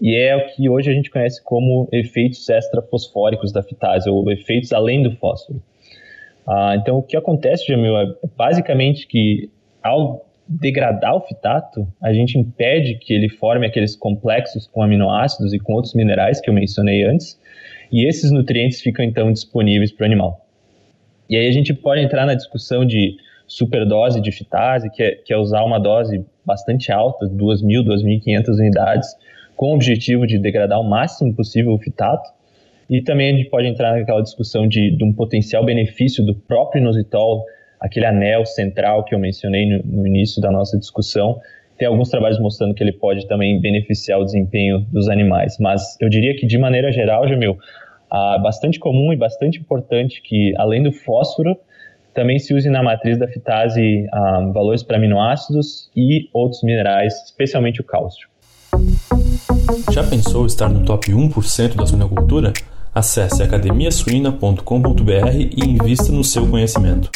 e 0.00 0.14
é 0.14 0.36
o 0.36 0.46
que 0.46 0.68
hoje 0.68 0.90
a 0.90 0.92
gente 0.92 1.10
conhece 1.10 1.42
como 1.42 1.88
efeitos 1.90 2.46
extrafosfóricos 2.48 3.50
da 3.50 3.62
fitase, 3.62 4.08
ou 4.10 4.30
efeitos 4.30 4.72
além 4.72 5.02
do 5.02 5.10
fósforo. 5.16 5.62
Ah, 6.46 6.74
então, 6.76 6.98
o 6.98 7.02
que 7.02 7.16
acontece, 7.16 7.66
Jamil, 7.66 7.96
é 7.96 8.06
basicamente 8.36 9.06
que 9.06 9.50
ao 9.82 10.26
degradar 10.46 11.16
o 11.16 11.20
fitato, 11.20 11.86
a 12.02 12.12
gente 12.12 12.38
impede 12.38 12.96
que 12.96 13.14
ele 13.14 13.28
forme 13.28 13.66
aqueles 13.66 13.96
complexos 13.96 14.66
com 14.66 14.82
aminoácidos 14.82 15.54
e 15.54 15.58
com 15.58 15.74
outros 15.74 15.94
minerais 15.94 16.40
que 16.40 16.50
eu 16.50 16.54
mencionei 16.54 17.04
antes, 17.04 17.38
e 17.90 18.06
esses 18.06 18.30
nutrientes 18.30 18.80
ficam 18.80 19.04
então 19.04 19.32
disponíveis 19.32 19.92
para 19.92 20.04
o 20.04 20.06
animal. 20.06 20.39
E 21.30 21.36
aí 21.36 21.46
a 21.46 21.52
gente 21.52 21.72
pode 21.72 22.00
entrar 22.00 22.26
na 22.26 22.34
discussão 22.34 22.84
de 22.84 23.16
superdose 23.46 24.20
de 24.20 24.32
fitase, 24.32 24.90
que 24.90 25.00
é, 25.00 25.12
que 25.12 25.32
é 25.32 25.36
usar 25.36 25.62
uma 25.62 25.78
dose 25.78 26.26
bastante 26.44 26.90
alta, 26.90 27.26
2.000, 27.26 27.84
2.500 27.84 28.48
unidades, 28.58 29.08
com 29.56 29.70
o 29.70 29.74
objetivo 29.76 30.26
de 30.26 30.38
degradar 30.40 30.80
o 30.80 30.84
máximo 30.84 31.32
possível 31.32 31.72
o 31.72 31.78
fitato. 31.78 32.28
E 32.88 33.00
também 33.00 33.32
a 33.32 33.36
gente 33.36 33.48
pode 33.48 33.68
entrar 33.68 33.96
naquela 33.96 34.20
discussão 34.20 34.66
de, 34.66 34.90
de 34.96 35.04
um 35.04 35.12
potencial 35.12 35.64
benefício 35.64 36.26
do 36.26 36.34
próprio 36.34 36.80
inositol, 36.80 37.44
aquele 37.80 38.06
anel 38.06 38.44
central 38.44 39.04
que 39.04 39.14
eu 39.14 39.18
mencionei 39.20 39.66
no, 39.66 39.84
no 39.84 40.06
início 40.08 40.42
da 40.42 40.50
nossa 40.50 40.76
discussão. 40.76 41.38
Tem 41.78 41.86
alguns 41.86 42.08
trabalhos 42.08 42.40
mostrando 42.40 42.74
que 42.74 42.82
ele 42.82 42.92
pode 42.92 43.28
também 43.28 43.60
beneficiar 43.60 44.18
o 44.18 44.24
desempenho 44.24 44.80
dos 44.92 45.08
animais. 45.08 45.58
Mas 45.60 45.96
eu 46.00 46.08
diria 46.08 46.34
que, 46.34 46.44
de 46.44 46.58
maneira 46.58 46.90
geral, 46.90 47.28
Jamil, 47.28 47.56
ah, 48.10 48.38
bastante 48.38 48.78
comum 48.78 49.12
e 49.12 49.16
bastante 49.16 49.58
importante 49.58 50.20
que, 50.22 50.52
além 50.58 50.82
do 50.82 50.92
fósforo, 50.92 51.56
também 52.12 52.38
se 52.38 52.52
use 52.52 52.68
na 52.68 52.82
matriz 52.82 53.18
da 53.18 53.28
fitase 53.28 54.06
ah, 54.12 54.50
valores 54.52 54.82
para 54.82 54.96
aminoácidos 54.96 55.90
e 55.96 56.28
outros 56.32 56.62
minerais, 56.62 57.14
especialmente 57.24 57.80
o 57.80 57.84
cálcio. 57.84 58.28
Já 59.92 60.02
pensou 60.02 60.46
estar 60.46 60.68
no 60.68 60.84
top 60.84 61.12
1% 61.12 61.76
da 61.76 61.86
suinocultura? 61.86 62.52
Acesse 62.94 63.42
academiasuina.com.br 63.42 65.36
e 65.36 65.64
invista 65.64 66.10
no 66.12 66.24
seu 66.24 66.48
conhecimento. 66.48 67.10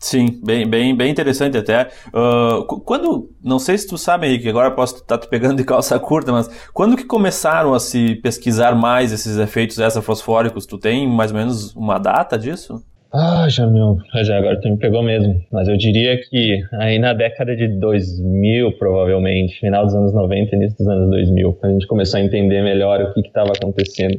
Sim, 0.00 0.40
bem, 0.42 0.66
bem, 0.66 0.96
bem 0.96 1.10
interessante 1.10 1.58
até. 1.58 1.88
Uh, 2.08 2.64
quando, 2.64 3.28
não 3.44 3.58
sei 3.58 3.76
se 3.76 3.86
tu 3.86 3.98
sabe, 3.98 4.26
Henrique, 4.26 4.48
agora 4.48 4.70
posso 4.70 4.96
estar 4.96 5.18
te 5.18 5.28
pegando 5.28 5.56
de 5.56 5.64
calça 5.64 5.98
curta, 5.98 6.32
mas 6.32 6.48
quando 6.72 6.96
que 6.96 7.04
começaram 7.04 7.74
a 7.74 7.78
se 7.78 8.14
pesquisar 8.16 8.74
mais 8.74 9.12
esses 9.12 9.36
efeitos 9.36 9.78
extrafosfóricos? 9.78 10.64
Tu 10.64 10.78
tem 10.78 11.06
mais 11.06 11.30
ou 11.30 11.36
menos 11.36 11.76
uma 11.76 11.98
data 11.98 12.38
disso? 12.38 12.82
Ah, 13.12 13.46
Jamil, 13.48 13.98
já 14.22 14.38
agora 14.38 14.58
tu 14.58 14.70
me 14.70 14.78
pegou 14.78 15.02
mesmo. 15.02 15.38
Mas 15.52 15.68
eu 15.68 15.76
diria 15.76 16.16
que 16.16 16.62
aí 16.72 16.98
na 16.98 17.12
década 17.12 17.54
de 17.54 17.68
2000, 17.68 18.78
provavelmente, 18.78 19.60
final 19.60 19.84
dos 19.84 19.94
anos 19.94 20.14
90, 20.14 20.56
início 20.56 20.78
dos 20.78 20.88
anos 20.88 21.10
2000, 21.10 21.58
a 21.62 21.68
gente 21.68 21.86
começou 21.86 22.18
a 22.18 22.22
entender 22.22 22.62
melhor 22.62 23.02
o 23.02 23.12
que 23.12 23.20
estava 23.20 23.52
acontecendo. 23.52 24.18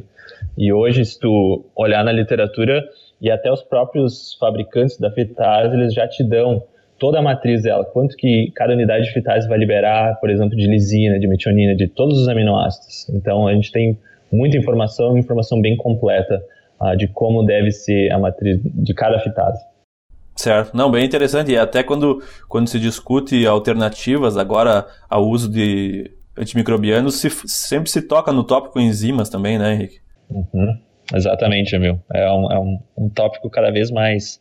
E 0.56 0.72
hoje, 0.72 1.04
se 1.04 1.18
tu 1.18 1.64
olhar 1.74 2.04
na 2.04 2.12
literatura, 2.12 2.84
e 3.22 3.30
até 3.30 3.50
os 3.52 3.62
próprios 3.62 4.36
fabricantes 4.40 4.98
da 4.98 5.10
fitase, 5.12 5.76
eles 5.76 5.94
já 5.94 6.08
te 6.08 6.24
dão 6.24 6.64
toda 6.98 7.20
a 7.20 7.22
matriz 7.22 7.62
dela, 7.62 7.84
quanto 7.84 8.16
que 8.16 8.52
cada 8.54 8.72
unidade 8.72 9.04
de 9.04 9.12
fitase 9.12 9.48
vai 9.48 9.58
liberar, 9.58 10.18
por 10.20 10.28
exemplo, 10.28 10.56
de 10.56 10.66
lisina, 10.66 11.18
de 11.18 11.28
metionina, 11.28 11.74
de 11.76 11.86
todos 11.86 12.20
os 12.20 12.28
aminoácidos. 12.28 13.08
Então 13.10 13.46
a 13.46 13.54
gente 13.54 13.70
tem 13.70 13.96
muita 14.32 14.56
informação, 14.56 15.10
uma 15.10 15.20
informação 15.20 15.60
bem 15.60 15.76
completa 15.76 16.42
uh, 16.80 16.96
de 16.96 17.06
como 17.06 17.44
deve 17.44 17.70
ser 17.70 18.10
a 18.10 18.18
matriz 18.18 18.60
de 18.62 18.92
cada 18.92 19.20
fitase. 19.20 19.64
Certo, 20.34 20.76
não, 20.76 20.90
bem 20.90 21.04
interessante. 21.04 21.52
E 21.52 21.58
até 21.58 21.82
quando, 21.82 22.22
quando 22.48 22.68
se 22.68 22.80
discute 22.80 23.46
alternativas 23.46 24.36
agora 24.36 24.86
ao 25.08 25.28
uso 25.28 25.48
de 25.48 26.10
antimicrobianos, 26.36 27.16
se, 27.16 27.30
sempre 27.46 27.90
se 27.90 28.02
toca 28.02 28.32
no 28.32 28.42
tópico 28.42 28.80
enzimas 28.80 29.28
também, 29.28 29.58
né, 29.58 29.74
Henrique? 29.74 30.00
Uhum. 30.30 30.78
Exatamente, 31.14 31.74
Emil. 31.74 32.00
É 32.12 32.30
um, 32.30 32.52
é 32.52 32.58
um, 32.58 32.78
um 32.96 33.08
tópico 33.08 33.48
cada 33.50 33.70
vez 33.70 33.90
mais 33.90 34.40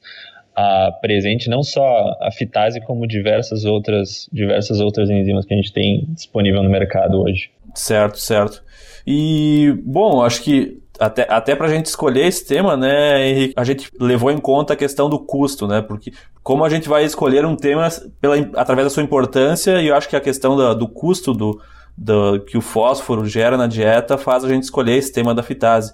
uh, 0.58 1.00
presente, 1.02 1.50
não 1.50 1.64
só 1.64 2.18
a 2.22 2.32
fitase, 2.32 2.82
como 2.82 3.08
diversas 3.08 3.66
outras, 3.66 4.28
diversas 4.32 4.80
outras 4.80 5.10
enzimas 5.10 5.46
que 5.46 5.54
a 5.54 5.58
gente 5.58 5.74
tem 5.74 6.06
disponível 6.10 6.62
no 6.64 6.70
mercado 6.70 7.22
hoje. 7.22 7.50
Certo, 7.74 8.20
certo. 8.20 8.64
E, 9.06 9.74
bom, 9.84 10.22
acho 10.22 10.44
que 10.44 10.82
até, 11.00 11.26
até 11.28 11.56
para 11.56 11.66
a 11.66 11.70
gente 11.70 11.88
escolher 11.88 12.28
esse 12.28 12.46
tema, 12.46 12.78
né, 12.78 13.28
Henrique, 13.28 13.54
a 13.58 13.64
gente 13.64 13.90
levou 14.00 14.30
em 14.30 14.38
conta 14.38 14.74
a 14.74 14.76
questão 14.76 15.10
do 15.10 15.18
custo, 15.18 15.68
né? 15.68 15.82
Porque 15.82 16.14
como 16.44 16.64
a 16.64 16.70
gente 16.70 16.88
vai 16.88 17.04
escolher 17.04 17.44
um 17.44 17.56
tema 17.56 17.88
pela, 18.20 18.38
através 18.56 18.86
da 18.86 18.90
sua 18.92 19.02
importância, 19.02 19.82
e 19.82 19.88
eu 19.88 19.96
acho 19.96 20.08
que 20.08 20.16
a 20.16 20.22
questão 20.22 20.56
da, 20.56 20.76
do 20.76 20.88
custo 20.88 21.34
do, 21.34 21.60
do, 21.98 22.40
que 22.42 22.56
o 22.56 22.62
fósforo 22.62 23.26
gera 23.26 23.58
na 23.58 23.66
dieta 23.66 24.16
faz 24.16 24.44
a 24.44 24.50
gente 24.50 24.64
escolher 24.64 24.96
esse 24.96 25.12
tema 25.12 25.34
da 25.34 25.42
fitase. 25.42 25.92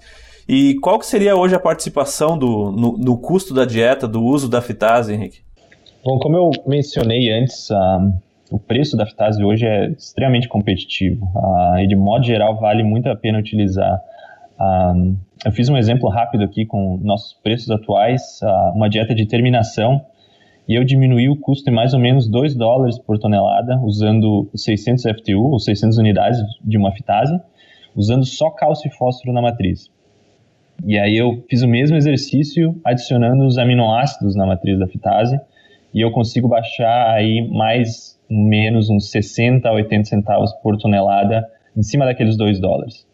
E 0.48 0.76
qual 0.76 0.98
que 0.98 1.04
seria 1.04 1.36
hoje 1.36 1.54
a 1.54 1.60
participação 1.60 2.38
do, 2.38 2.72
no, 2.72 2.96
no 2.96 3.18
custo 3.18 3.52
da 3.52 3.66
dieta, 3.66 4.08
do 4.08 4.24
uso 4.24 4.48
da 4.48 4.62
fitase, 4.62 5.12
Henrique? 5.12 5.40
Bom, 6.02 6.18
como 6.18 6.36
eu 6.36 6.50
mencionei 6.66 7.30
antes, 7.30 7.68
uh, 7.68 8.10
o 8.50 8.58
preço 8.58 8.96
da 8.96 9.04
fitase 9.04 9.44
hoje 9.44 9.66
é 9.66 9.90
extremamente 9.90 10.48
competitivo 10.48 11.26
uh, 11.34 11.78
e, 11.78 11.86
de 11.86 11.94
modo 11.94 12.24
geral, 12.24 12.58
vale 12.58 12.82
muito 12.82 13.10
a 13.10 13.14
pena 13.14 13.38
utilizar. 13.38 14.00
Uh, 14.58 15.14
eu 15.44 15.52
fiz 15.52 15.68
um 15.68 15.76
exemplo 15.76 16.08
rápido 16.08 16.44
aqui 16.44 16.64
com 16.64 16.98
nossos 17.02 17.34
preços 17.42 17.70
atuais, 17.70 18.40
uma 18.74 18.88
dieta 18.88 19.14
de 19.14 19.26
terminação, 19.26 20.00
e 20.66 20.74
eu 20.74 20.82
diminuí 20.82 21.28
o 21.28 21.36
custo 21.36 21.68
em 21.70 21.74
mais 21.74 21.92
ou 21.92 22.00
menos 22.00 22.26
2 22.26 22.54
dólares 22.54 22.98
por 22.98 23.18
tonelada, 23.18 23.78
usando 23.84 24.48
600 24.54 25.04
FTU, 25.04 25.52
ou 25.52 25.60
600 25.60 25.98
unidades 25.98 26.40
de 26.64 26.76
uma 26.78 26.90
fitase, 26.90 27.38
usando 27.94 28.24
só 28.24 28.50
cálcio 28.50 28.88
e 28.88 28.90
fósforo 28.90 29.32
na 29.32 29.42
matriz. 29.42 29.90
E 30.84 30.98
aí 30.98 31.16
eu 31.16 31.44
fiz 31.48 31.62
o 31.62 31.68
mesmo 31.68 31.96
exercício 31.96 32.78
adicionando 32.84 33.44
os 33.44 33.58
aminoácidos 33.58 34.34
na 34.36 34.46
matriz 34.46 34.78
da 34.78 34.86
fitase 34.86 35.38
e 35.92 36.00
eu 36.00 36.10
consigo 36.10 36.48
baixar 36.48 37.10
aí 37.10 37.48
mais 37.48 38.18
menos 38.30 38.90
uns 38.90 39.10
60 39.10 39.68
a 39.68 39.72
80 39.72 40.04
centavos 40.04 40.52
por 40.62 40.76
tonelada 40.76 41.48
em 41.76 41.82
cima 41.82 42.04
daqueles 42.04 42.36
2 42.36 42.60
dólares. 42.60 43.06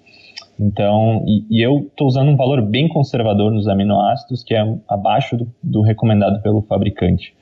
Então, 0.59 1.25
e, 1.26 1.44
e 1.50 1.62
eu 1.62 1.80
estou 1.88 2.06
usando 2.06 2.30
um 2.30 2.37
valor 2.37 2.62
bem 2.62 2.88
conservador 2.88 3.52
nos 3.52 3.66
aminoácidos, 3.66 4.42
que 4.44 4.54
é 4.54 4.76
abaixo 4.88 5.37
do, 5.37 5.52
do 5.62 5.83
recomendado 5.83 6.40
pelo 6.42 6.62
fabricante. 6.62 7.35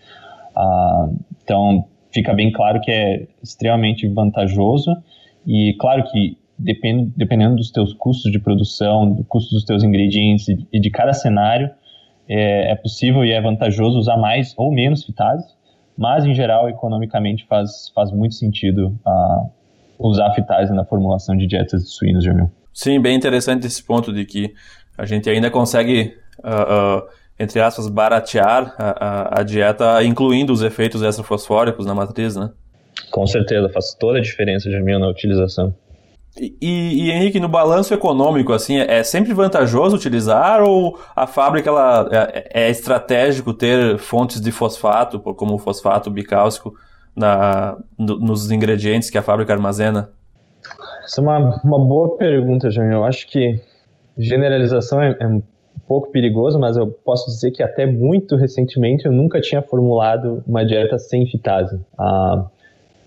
Ah, 0.56 1.08
então, 1.42 1.84
fica 2.10 2.32
bem 2.32 2.50
claro 2.50 2.80
que 2.80 2.90
é 2.90 3.26
extremamente 3.42 4.06
vantajoso. 4.08 4.90
E 5.46 5.74
claro 5.78 6.04
que 6.04 6.38
depend, 6.62 7.12
dependendo 7.16 7.56
dos 7.56 7.70
teus 7.70 7.92
custos 7.94 8.30
de 8.30 8.38
produção, 8.38 9.12
do 9.12 9.24
custo 9.24 9.54
dos 9.54 9.64
teus 9.64 9.82
ingredientes 9.82 10.48
e, 10.48 10.66
e 10.72 10.80
de 10.80 10.90
cada 10.90 11.12
cenário, 11.12 11.70
é, 12.28 12.72
é, 12.72 12.74
possível 12.74 13.24
e 13.24 13.32
é 13.32 13.40
vantajoso 13.40 13.98
usar 13.98 14.16
mais 14.16 14.54
ou 14.56 14.72
menos 14.72 15.04
fitase, 15.04 15.46
mas 15.96 16.24
em 16.24 16.34
geral, 16.34 16.68
economicamente, 16.68 17.44
faz, 17.46 17.90
faz 17.94 18.10
muito 18.10 18.34
sentido 18.34 18.98
uh, 19.06 19.50
usar 19.98 20.32
fitase 20.32 20.72
na 20.72 20.84
formulação 20.84 21.36
de 21.36 21.46
dietas 21.46 21.82
de 21.82 21.90
suínos, 21.90 22.24
Jamil. 22.24 22.50
Sim, 22.72 23.00
bem 23.00 23.14
interessante 23.14 23.66
esse 23.66 23.84
ponto 23.84 24.12
de 24.12 24.24
que 24.24 24.54
a 24.96 25.04
gente 25.04 25.28
ainda 25.28 25.50
consegue 25.50 26.14
uh, 26.38 27.00
uh, 27.00 27.08
entre 27.38 27.60
aspas, 27.60 27.88
baratear 27.88 28.74
a, 28.78 28.90
a, 28.90 29.40
a, 29.40 29.42
dieta, 29.42 30.02
incluindo 30.04 30.52
os 30.52 30.62
efeitos 30.62 31.02
extrafosfóricos 31.02 31.84
na 31.84 31.94
matriz, 31.94 32.36
né? 32.36 32.50
Com 33.10 33.26
certeza, 33.26 33.68
faz 33.68 33.94
toda 33.94 34.18
a 34.18 34.22
diferença, 34.22 34.70
Jamil, 34.70 34.98
na 34.98 35.08
utilização. 35.08 35.74
E, 36.40 36.56
e, 36.60 37.10
Henrique, 37.10 37.38
no 37.38 37.48
balanço 37.48 37.92
econômico, 37.92 38.52
assim, 38.52 38.78
é 38.78 39.02
sempre 39.02 39.34
vantajoso 39.34 39.96
utilizar 39.96 40.62
ou 40.62 40.98
a 41.14 41.26
fábrica 41.26 41.68
ela, 41.68 42.08
é, 42.10 42.64
é 42.64 42.70
estratégico 42.70 43.52
ter 43.52 43.98
fontes 43.98 44.40
de 44.40 44.50
fosfato, 44.50 45.20
como 45.20 45.54
o 45.54 45.58
fosfato 45.58 46.10
bicálcico, 46.10 46.74
na, 47.14 47.76
no, 47.98 48.18
nos 48.18 48.50
ingredientes 48.50 49.10
que 49.10 49.18
a 49.18 49.22
fábrica 49.22 49.52
armazena? 49.52 50.10
Essa 51.04 51.20
é 51.20 51.22
uma, 51.22 51.60
uma 51.62 51.78
boa 51.78 52.16
pergunta, 52.16 52.70
Jamil. 52.70 52.98
Eu 52.98 53.04
acho 53.04 53.28
que 53.28 53.60
generalização 54.16 55.02
é, 55.02 55.14
é 55.20 55.26
um 55.26 55.42
pouco 55.86 56.10
perigoso, 56.10 56.58
mas 56.58 56.76
eu 56.76 56.86
posso 56.86 57.26
dizer 57.26 57.50
que 57.50 57.62
até 57.62 57.84
muito 57.84 58.36
recentemente 58.36 59.04
eu 59.04 59.12
nunca 59.12 59.40
tinha 59.40 59.60
formulado 59.60 60.42
uma 60.46 60.64
dieta 60.64 60.98
sem 60.98 61.26
fitase. 61.26 61.78
Ah, 61.98 62.46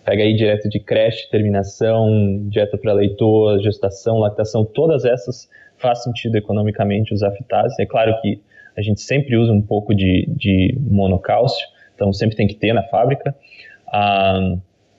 Pega 0.05 0.21
aí 0.21 0.35
dieta 0.35 0.69
de 0.69 0.79
creche, 0.79 1.27
terminação, 1.31 2.47
dieta 2.47 2.77
para 2.77 2.93
leitor, 2.93 3.59
gestação, 3.59 4.19
lactação, 4.19 4.63
todas 4.63 5.03
essas 5.03 5.49
faz 5.77 6.03
sentido 6.03 6.37
economicamente 6.37 7.13
usar 7.13 7.31
fitase. 7.31 7.81
É 7.81 7.85
claro 7.85 8.15
que 8.21 8.39
a 8.77 8.81
gente 8.81 9.01
sempre 9.01 9.35
usa 9.35 9.51
um 9.51 9.61
pouco 9.61 9.95
de, 9.95 10.25
de 10.29 10.77
monocálcio, 10.79 11.65
então 11.95 12.13
sempre 12.13 12.35
tem 12.35 12.47
que 12.47 12.55
ter 12.55 12.73
na 12.73 12.83
fábrica. 12.83 13.35
Ah, 13.91 14.57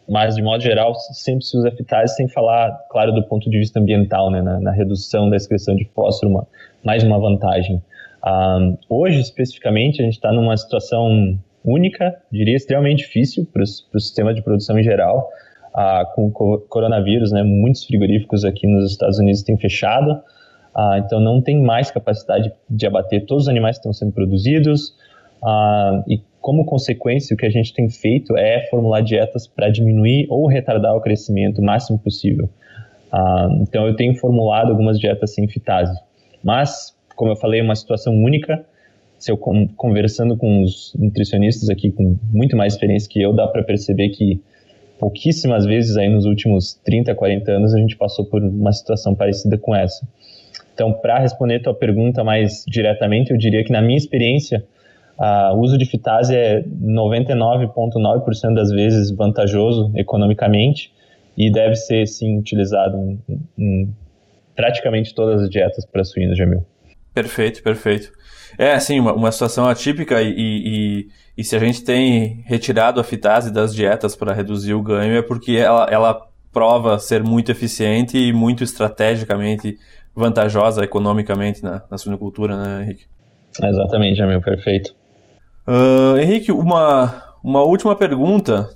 mas 0.09 0.37
de 0.37 0.43
modo 0.43 0.63
geral 0.63 0.95
sempre 0.95 1.45
se 1.45 1.57
usa 1.57 1.71
fitase 1.71 2.15
sem 2.15 2.29
falar, 2.29 2.73
claro, 2.91 3.13
do 3.13 3.23
ponto 3.23 3.51
de 3.51 3.59
vista 3.59 3.81
ambiental, 3.81 4.31
né, 4.31 4.41
na, 4.41 4.61
na 4.61 4.71
redução 4.71 5.29
da 5.29 5.37
excreção 5.37 5.75
de 5.75 5.85
fósforo, 5.85 6.31
uma, 6.31 6.47
mais 6.85 7.03
uma 7.03 7.19
vantagem. 7.19 7.83
Ah, 8.23 8.59
hoje 8.89 9.21
especificamente 9.21 10.01
a 10.01 10.05
gente 10.05 10.15
está 10.15 10.33
numa 10.33 10.57
situação 10.57 11.39
única, 11.67 12.17
diria 12.31 12.57
extremamente 12.57 12.99
difícil 12.99 13.47
para 13.53 13.63
o 13.63 14.01
sistema 14.01 14.33
de 14.33 14.43
produção 14.43 14.79
em 14.79 14.83
geral. 14.83 15.29
Ah, 15.75 16.11
com 16.15 16.29
o 16.29 16.59
coronavírus, 16.61 17.33
né, 17.33 17.43
muitos 17.43 17.85
frigoríficos 17.85 18.45
aqui 18.45 18.67
nos 18.67 18.93
Estados 18.93 19.19
Unidos 19.19 19.43
têm 19.43 19.59
fechado, 19.59 20.23
ah, 20.75 20.99
então 20.99 21.21
não 21.21 21.43
tem 21.43 21.61
mais 21.61 21.91
capacidade 21.91 22.51
de 22.71 22.87
abater 22.87 23.27
todos 23.27 23.45
os 23.45 23.49
animais 23.49 23.77
que 23.77 23.81
estão 23.81 23.93
sendo 23.93 24.13
produzidos. 24.13 24.95
Ah, 25.45 26.03
e 26.09 26.23
como 26.41 26.65
consequência, 26.65 27.35
o 27.35 27.37
que 27.37 27.45
a 27.45 27.51
gente 27.51 27.75
tem 27.75 27.91
feito 27.91 28.37
é 28.39 28.67
formular 28.71 29.01
dietas 29.01 29.47
para 29.47 29.69
diminuir 29.69 30.27
ou 30.31 30.47
retardar 30.47 30.95
o 30.95 31.01
crescimento 31.01 31.61
o 31.61 31.65
máximo 31.65 31.99
possível. 31.99 32.49
Ah, 33.13 33.49
então 33.61 33.87
eu 33.87 33.97
tenho 33.97 34.15
formulado 34.15 34.71
algumas 34.71 34.99
dietas 34.99 35.35
sem 35.35 35.47
fitase, 35.49 35.99
mas 36.43 36.97
como 37.17 37.33
eu 37.33 37.37
falei, 37.37 37.61
é 37.61 37.63
uma 37.63 37.75
situação 37.75 38.15
única 38.15 38.65
se 39.19 39.31
eu 39.31 39.37
conversando 39.37 40.37
com 40.37 40.63
os 40.63 40.95
nutricionistas 40.99 41.69
aqui 41.71 41.91
com 41.91 42.17
muito 42.31 42.57
mais 42.57 42.75
experiência 42.75 43.09
que 43.09 43.21
eu, 43.21 43.33
dá 43.33 43.47
para 43.47 43.63
perceber 43.63 44.11
que 44.11 44.41
pouquíssimas 44.99 45.65
vezes 45.65 45.97
aí 45.97 46.09
nos 46.09 46.25
últimos 46.25 46.75
30, 46.85 47.15
40 47.15 47.51
anos 47.51 47.75
a 47.75 47.79
gente 47.79 47.97
passou 47.97 48.25
por 48.25 48.43
uma 48.43 48.73
situação 48.73 49.15
parecida 49.15 49.59
com 49.59 49.75
essa. 49.75 50.07
Então, 50.75 50.93
para 50.93 51.19
responder 51.19 51.61
tua 51.61 51.75
pergunta 51.75 52.23
mais 52.23 52.65
diretamente, 52.69 53.31
eu 53.31 53.39
diria 53.39 53.65
que 53.65 53.73
na 53.73 53.81
minha 53.81 53.97
experiência, 53.97 54.65
o 55.55 55.61
uso 55.61 55.79
de 55.79 55.87
fitase 55.87 56.37
é 56.37 56.63
99,9% 56.63 58.55
das 58.55 58.71
vezes 58.71 59.11
vantajoso 59.11 59.91
economicamente 59.97 60.93
e 61.37 61.51
deve 61.51 61.77
ser, 61.77 62.07
sim, 62.07 62.39
utilizado 62.39 62.97
em, 62.99 63.19
em 63.59 63.89
praticamente 64.55 65.15
todas 65.15 65.43
as 65.43 65.51
dietas 65.51 65.87
para 65.87 66.05
suínos, 66.05 66.37
Jamil. 66.37 66.65
Perfeito, 67.17 67.63
perfeito. 67.63 68.13
É, 68.59 68.75
assim, 68.75 69.01
uma, 69.01 69.15
uma 69.15 69.33
situação 69.33 69.67
atípica 69.67 70.21
e, 70.21 70.35
e, 70.37 71.09
e, 71.39 71.43
se 71.43 71.57
a 71.57 71.59
gente 71.59 71.83
tem 71.83 72.43
retirado 72.45 73.01
a 73.01 73.05
fitase 73.05 73.51
das 73.51 73.75
dietas 73.75 74.15
para 74.15 74.35
reduzir 74.35 74.75
o 74.75 74.83
ganho 74.83 75.17
é 75.17 75.23
porque 75.23 75.53
ela, 75.53 75.87
ela 75.91 76.29
prova 76.53 76.99
ser 76.99 77.25
muito 77.25 77.51
eficiente 77.51 78.19
e 78.19 78.35
muito 78.35 78.63
estrategicamente 78.63 79.79
vantajosa 80.15 80.85
economicamente 80.85 81.63
na, 81.63 81.83
na 81.91 81.97
suinocultura, 81.97 82.55
né, 82.55 82.83
Henrique? 82.83 83.07
Exatamente, 83.63 84.19
Jamil, 84.19 84.43
perfeito. 84.43 84.95
Uh, 85.67 86.19
Henrique, 86.19 86.53
uma, 86.53 87.23
uma 87.43 87.63
última 87.63 87.97
pergunta. 87.97 88.69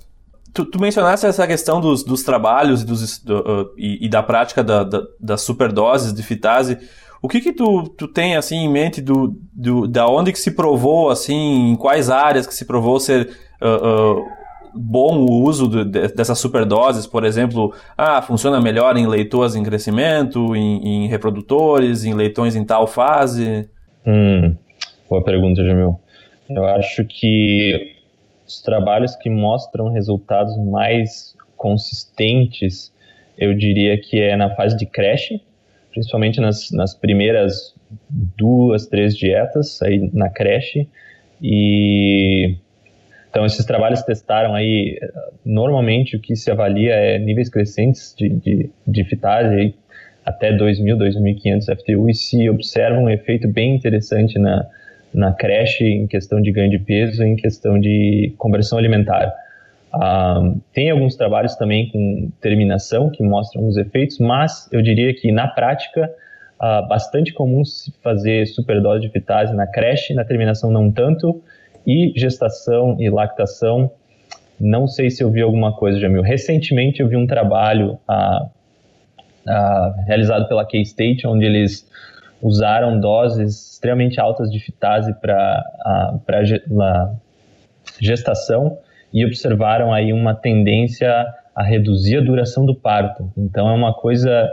Tu, 0.51 0.65
tu, 0.65 0.81
mencionaste 0.81 1.27
essa 1.27 1.45
questão 1.45 1.79
dos, 1.79 2.03
dos 2.03 2.23
trabalhos 2.23 2.81
e, 2.81 2.85
dos, 2.87 3.19
do, 3.19 3.37
uh, 3.37 3.73
e, 3.77 4.03
e, 4.03 4.09
da 4.09 4.23
prática 4.23 4.63
da, 4.63 4.83
da, 4.83 5.03
das 5.19 5.41
superdoses 5.41 6.11
de 6.11 6.23
fitase. 6.23 6.79
O 7.21 7.27
que 7.27 7.39
que 7.39 7.53
tu, 7.53 7.83
tu 7.83 8.07
tem, 8.07 8.35
assim, 8.35 8.57
em 8.57 8.69
mente 8.69 8.99
do, 8.99 9.39
do, 9.53 9.87
da 9.87 10.07
onde 10.07 10.31
que 10.31 10.39
se 10.39 10.51
provou, 10.51 11.09
assim, 11.09 11.69
em 11.69 11.75
quais 11.75 12.09
áreas 12.09 12.47
que 12.47 12.53
se 12.53 12.65
provou 12.65 12.99
ser 12.99 13.29
uh, 13.61 14.17
uh, 14.17 14.25
bom 14.73 15.17
o 15.19 15.43
uso 15.43 15.67
de, 15.67 15.85
de, 15.85 16.07
dessas 16.13 16.39
superdoses, 16.39 17.05
por 17.05 17.23
exemplo, 17.23 17.73
ah, 17.95 18.21
funciona 18.23 18.59
melhor 18.59 18.97
em 18.97 19.05
leitoas 19.05 19.55
em 19.55 19.63
crescimento, 19.63 20.55
em, 20.55 21.05
em 21.05 21.07
reprodutores, 21.07 22.05
em 22.05 22.13
leitões 22.15 22.55
em 22.55 22.65
tal 22.65 22.87
fase? 22.87 23.69
Hum, 24.05 24.55
boa 25.07 25.23
pergunta, 25.23 25.63
Jamil. 25.63 25.99
Eu 26.49 26.65
acho 26.65 27.05
que 27.05 27.95
os 28.47 28.61
trabalhos 28.61 29.15
que 29.15 29.29
mostram 29.29 29.89
resultados 29.89 30.57
mais 30.57 31.35
consistentes, 31.55 32.91
eu 33.37 33.53
diria 33.53 33.99
que 33.99 34.19
é 34.19 34.35
na 34.35 34.55
fase 34.55 34.75
de 34.75 34.85
creche, 34.85 35.41
principalmente 35.91 36.39
nas, 36.39 36.71
nas 36.71 36.95
primeiras 36.95 37.75
duas, 38.37 38.87
três 38.87 39.15
dietas 39.15 39.81
aí 39.81 40.09
na 40.13 40.29
creche 40.29 40.87
e 41.41 42.55
então 43.29 43.45
esses 43.45 43.65
trabalhos 43.65 44.01
testaram 44.03 44.53
aí 44.53 44.99
normalmente 45.45 46.17
o 46.17 46.19
que 46.19 46.35
se 46.35 46.51
avalia 46.51 46.93
é 46.93 47.17
níveis 47.17 47.49
crescentes 47.49 48.13
de, 48.17 48.29
de, 48.29 48.69
de 48.85 49.03
fitase 49.05 49.55
aí, 49.55 49.75
até 50.25 50.55
2.000, 50.55 50.97
2.500 50.97 51.79
FTU 51.79 52.09
e 52.09 52.13
se 52.13 52.49
observa 52.49 52.99
um 52.99 53.09
efeito 53.09 53.47
bem 53.47 53.73
interessante 53.73 54.37
na, 54.37 54.67
na 55.13 55.31
creche 55.31 55.85
em 55.85 56.07
questão 56.07 56.41
de 56.41 56.51
ganho 56.51 56.69
de 56.69 56.79
peso 56.79 57.23
em 57.23 57.35
questão 57.35 57.79
de 57.79 58.33
conversão 58.37 58.77
alimentar. 58.77 59.33
Tem 60.73 60.89
alguns 60.89 61.15
trabalhos 61.15 61.55
também 61.55 61.89
com 61.91 62.31
terminação 62.39 63.09
que 63.09 63.21
mostram 63.23 63.67
os 63.67 63.75
efeitos, 63.75 64.19
mas 64.19 64.69
eu 64.71 64.81
diria 64.81 65.13
que 65.13 65.31
na 65.31 65.47
prática 65.47 66.09
uh, 66.61 66.87
bastante 66.87 67.33
comum 67.33 67.65
se 67.65 67.91
fazer 68.01 68.45
superdose 68.47 69.01
de 69.01 69.09
fitase 69.09 69.53
na 69.53 69.67
creche, 69.67 70.13
na 70.13 70.23
terminação 70.23 70.71
não 70.71 70.89
tanto, 70.89 71.41
e 71.85 72.13
gestação 72.15 72.95
e 72.99 73.09
lactação. 73.09 73.91
Não 74.57 74.87
sei 74.87 75.09
se 75.09 75.23
eu 75.23 75.29
vi 75.29 75.41
alguma 75.41 75.75
coisa, 75.75 75.99
Jamil. 75.99 76.21
Recentemente 76.21 77.01
eu 77.01 77.07
vi 77.09 77.17
um 77.17 77.27
trabalho 77.27 77.99
uh, 78.07 78.49
realizado 80.05 80.47
pela 80.47 80.63
K-State, 80.63 81.27
onde 81.27 81.45
eles 81.45 81.89
usaram 82.41 82.99
doses 82.99 83.73
extremamente 83.73 84.21
altas 84.21 84.49
de 84.49 84.59
fitase 84.59 85.13
para 85.19 85.63
gestação 87.99 88.77
e 89.13 89.25
observaram 89.25 89.93
aí 89.93 90.13
uma 90.13 90.33
tendência 90.33 91.25
a 91.55 91.63
reduzir 91.63 92.17
a 92.17 92.21
duração 92.21 92.65
do 92.65 92.75
parto. 92.75 93.31
Então 93.37 93.69
é 93.69 93.73
uma 93.73 93.93
coisa 93.93 94.49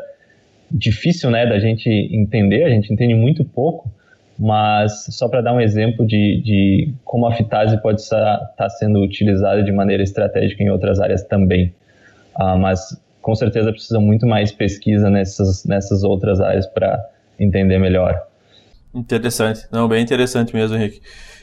difícil, 0.70 1.30
né, 1.30 1.46
da 1.46 1.58
gente 1.58 1.88
entender, 1.88 2.64
a 2.64 2.70
gente 2.70 2.92
entende 2.92 3.14
muito 3.14 3.44
pouco, 3.44 3.90
mas 4.38 5.06
só 5.10 5.28
para 5.28 5.40
dar 5.40 5.54
um 5.54 5.60
exemplo 5.60 6.06
de, 6.06 6.40
de, 6.42 6.94
como 7.04 7.26
a 7.26 7.32
fitase 7.32 7.80
pode 7.80 8.00
estar 8.00 8.38
tá 8.56 8.68
sendo 8.68 9.00
utilizada 9.02 9.62
de 9.62 9.72
maneira 9.72 10.02
estratégica 10.02 10.62
em 10.62 10.68
outras 10.68 11.00
áreas 11.00 11.24
também. 11.24 11.74
Ah, 12.34 12.56
mas 12.56 13.00
com 13.20 13.34
certeza 13.34 13.72
precisa 13.72 13.98
muito 13.98 14.26
mais 14.26 14.52
pesquisa 14.52 15.10
nessas, 15.10 15.64
nessas 15.64 16.04
outras 16.04 16.40
áreas 16.40 16.66
para 16.66 17.04
entender 17.38 17.78
melhor. 17.78 18.27
Interessante, 18.94 19.60
não, 19.70 19.86
bem 19.86 20.02
interessante 20.02 20.54
mesmo, 20.54 20.76
Henrique. 20.76 21.00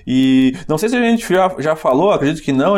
E 0.08 0.54
não 0.68 0.78
sei 0.78 0.90
se 0.90 0.96
a 0.96 1.02
gente 1.02 1.28
já, 1.28 1.54
já 1.60 1.76
falou, 1.76 2.12
acredito 2.12 2.44
que 2.44 2.52
não, 2.52 2.76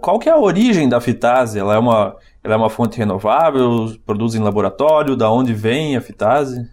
qual 0.00 0.18
que 0.18 0.28
é 0.28 0.32
a 0.32 0.38
origem 0.38 0.88
da 0.88 1.00
fitase? 1.00 1.58
Ela 1.58 1.74
é 1.74 1.78
uma, 1.78 2.16
ela 2.42 2.54
é 2.54 2.56
uma 2.56 2.70
fonte 2.70 2.98
renovável, 2.98 3.94
produz 4.06 4.34
em 4.34 4.42
laboratório, 4.42 5.16
da 5.16 5.30
onde 5.30 5.52
vem 5.52 5.96
a 5.96 6.00
fitase? 6.00 6.66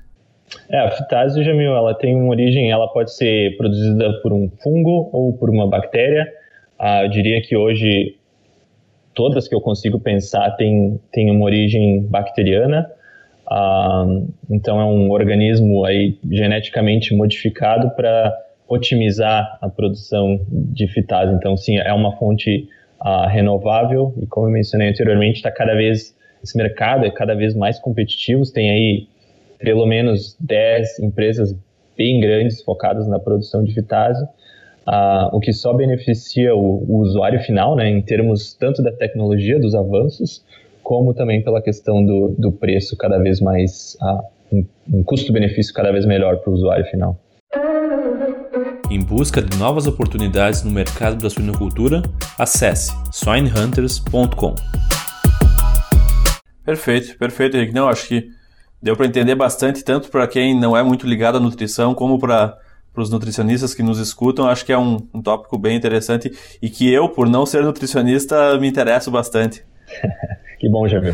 É, 0.69 0.79
a 0.79 0.91
fitase, 0.91 1.43
Jamil, 1.43 1.73
ela 1.73 1.93
tem 1.93 2.15
uma 2.15 2.29
origem, 2.29 2.71
ela 2.71 2.87
pode 2.87 3.13
ser 3.13 3.55
produzida 3.57 4.21
por 4.21 4.33
um 4.33 4.49
fungo 4.61 5.09
ou 5.11 5.33
por 5.37 5.49
uma 5.49 5.67
bactéria. 5.67 6.27
Ah, 6.77 7.03
eu 7.03 7.09
diria 7.09 7.41
que 7.41 7.55
hoje 7.55 8.15
todas 9.13 9.47
que 9.47 9.55
eu 9.55 9.61
consigo 9.61 9.99
pensar 9.99 10.51
têm, 10.51 10.99
têm 11.11 11.29
uma 11.29 11.45
origem 11.45 12.03
bacteriana. 12.07 12.89
Ah, 13.49 14.05
então 14.49 14.79
é 14.79 14.85
um 14.85 15.09
organismo 15.09 15.83
aí 15.85 16.17
geneticamente 16.29 17.15
modificado 17.15 17.89
para 17.91 18.37
otimizar 18.67 19.57
a 19.59 19.67
produção 19.67 20.39
de 20.51 20.87
fitase. 20.87 21.33
Então, 21.33 21.57
sim, 21.57 21.77
é 21.77 21.91
uma 21.91 22.15
fonte 22.17 22.69
uh, 23.01 23.27
renovável 23.27 24.13
e, 24.21 24.27
como 24.27 24.47
eu 24.47 24.51
mencionei 24.51 24.89
anteriormente, 24.89 25.37
está 25.37 25.51
cada 25.51 25.73
vez 25.73 26.15
esse 26.43 26.55
mercado 26.55 27.05
é 27.05 27.11
cada 27.11 27.35
vez 27.35 27.55
mais 27.55 27.79
competitivo. 27.79 28.43
Tem 28.53 28.69
aí 28.69 29.07
pelo 29.59 29.85
menos 29.85 30.37
10 30.39 30.99
empresas 30.99 31.55
bem 31.97 32.19
grandes 32.19 32.61
focadas 32.61 33.07
na 33.07 33.19
produção 33.19 33.61
de 33.63 33.73
fitase, 33.73 34.23
uh, 34.23 35.35
o 35.35 35.39
que 35.39 35.51
só 35.51 35.73
beneficia 35.73 36.55
o, 36.55 36.85
o, 36.87 36.99
usuário 36.99 37.41
final, 37.41 37.75
né, 37.75 37.89
em 37.89 38.01
termos 38.01 38.53
tanto 38.53 38.81
da 38.81 38.91
tecnologia, 38.91 39.59
dos 39.59 39.75
avanços, 39.75 40.45
como 40.89 41.13
também 41.13 41.43
pela 41.43 41.61
questão 41.61 42.03
do, 42.03 42.33
do 42.35 42.51
preço 42.51 42.97
cada 42.97 43.19
vez 43.19 43.39
mais, 43.39 43.95
uh, 44.01 44.23
um, 44.51 44.65
um 44.91 45.03
custo-benefício 45.03 45.71
cada 45.71 45.91
vez 45.91 46.03
melhor 46.03 46.37
para 46.37 46.49
o 46.49 46.53
usuário 46.55 46.83
final. 46.85 47.15
Em 48.89 48.99
busca 48.99 49.39
de 49.39 49.55
novas 49.59 49.85
oportunidades 49.85 50.63
no 50.63 50.71
mercado 50.71 51.21
da 51.21 51.29
suinocultura, 51.29 52.01
acesse 52.39 52.91
swinehunters.com. 53.11 54.55
Perfeito, 56.65 57.15
perfeito, 57.19 57.55
Henrique. 57.55 57.75
Não, 57.75 57.87
acho 57.87 58.07
que 58.07 58.27
deu 58.81 58.97
para 58.97 59.05
entender 59.05 59.35
bastante, 59.35 59.83
tanto 59.83 60.09
para 60.09 60.27
quem 60.27 60.59
não 60.59 60.75
é 60.75 60.81
muito 60.81 61.05
ligado 61.05 61.37
à 61.37 61.39
nutrição, 61.39 61.93
como 61.93 62.17
para 62.17 62.57
os 62.97 63.11
nutricionistas 63.11 63.75
que 63.75 63.83
nos 63.83 63.99
escutam. 63.99 64.47
Acho 64.47 64.65
que 64.65 64.73
é 64.73 64.77
um, 64.79 64.97
um 65.13 65.21
tópico 65.21 65.55
bem 65.55 65.77
interessante 65.77 66.31
e 66.59 66.67
que 66.67 66.91
eu, 66.91 67.09
por 67.09 67.29
não 67.29 67.45
ser 67.45 67.61
nutricionista, 67.61 68.57
me 68.57 68.67
interesso 68.67 69.11
bastante. 69.11 69.69
Que 70.59 70.69
bom, 70.69 70.87
Jamil. 70.87 71.13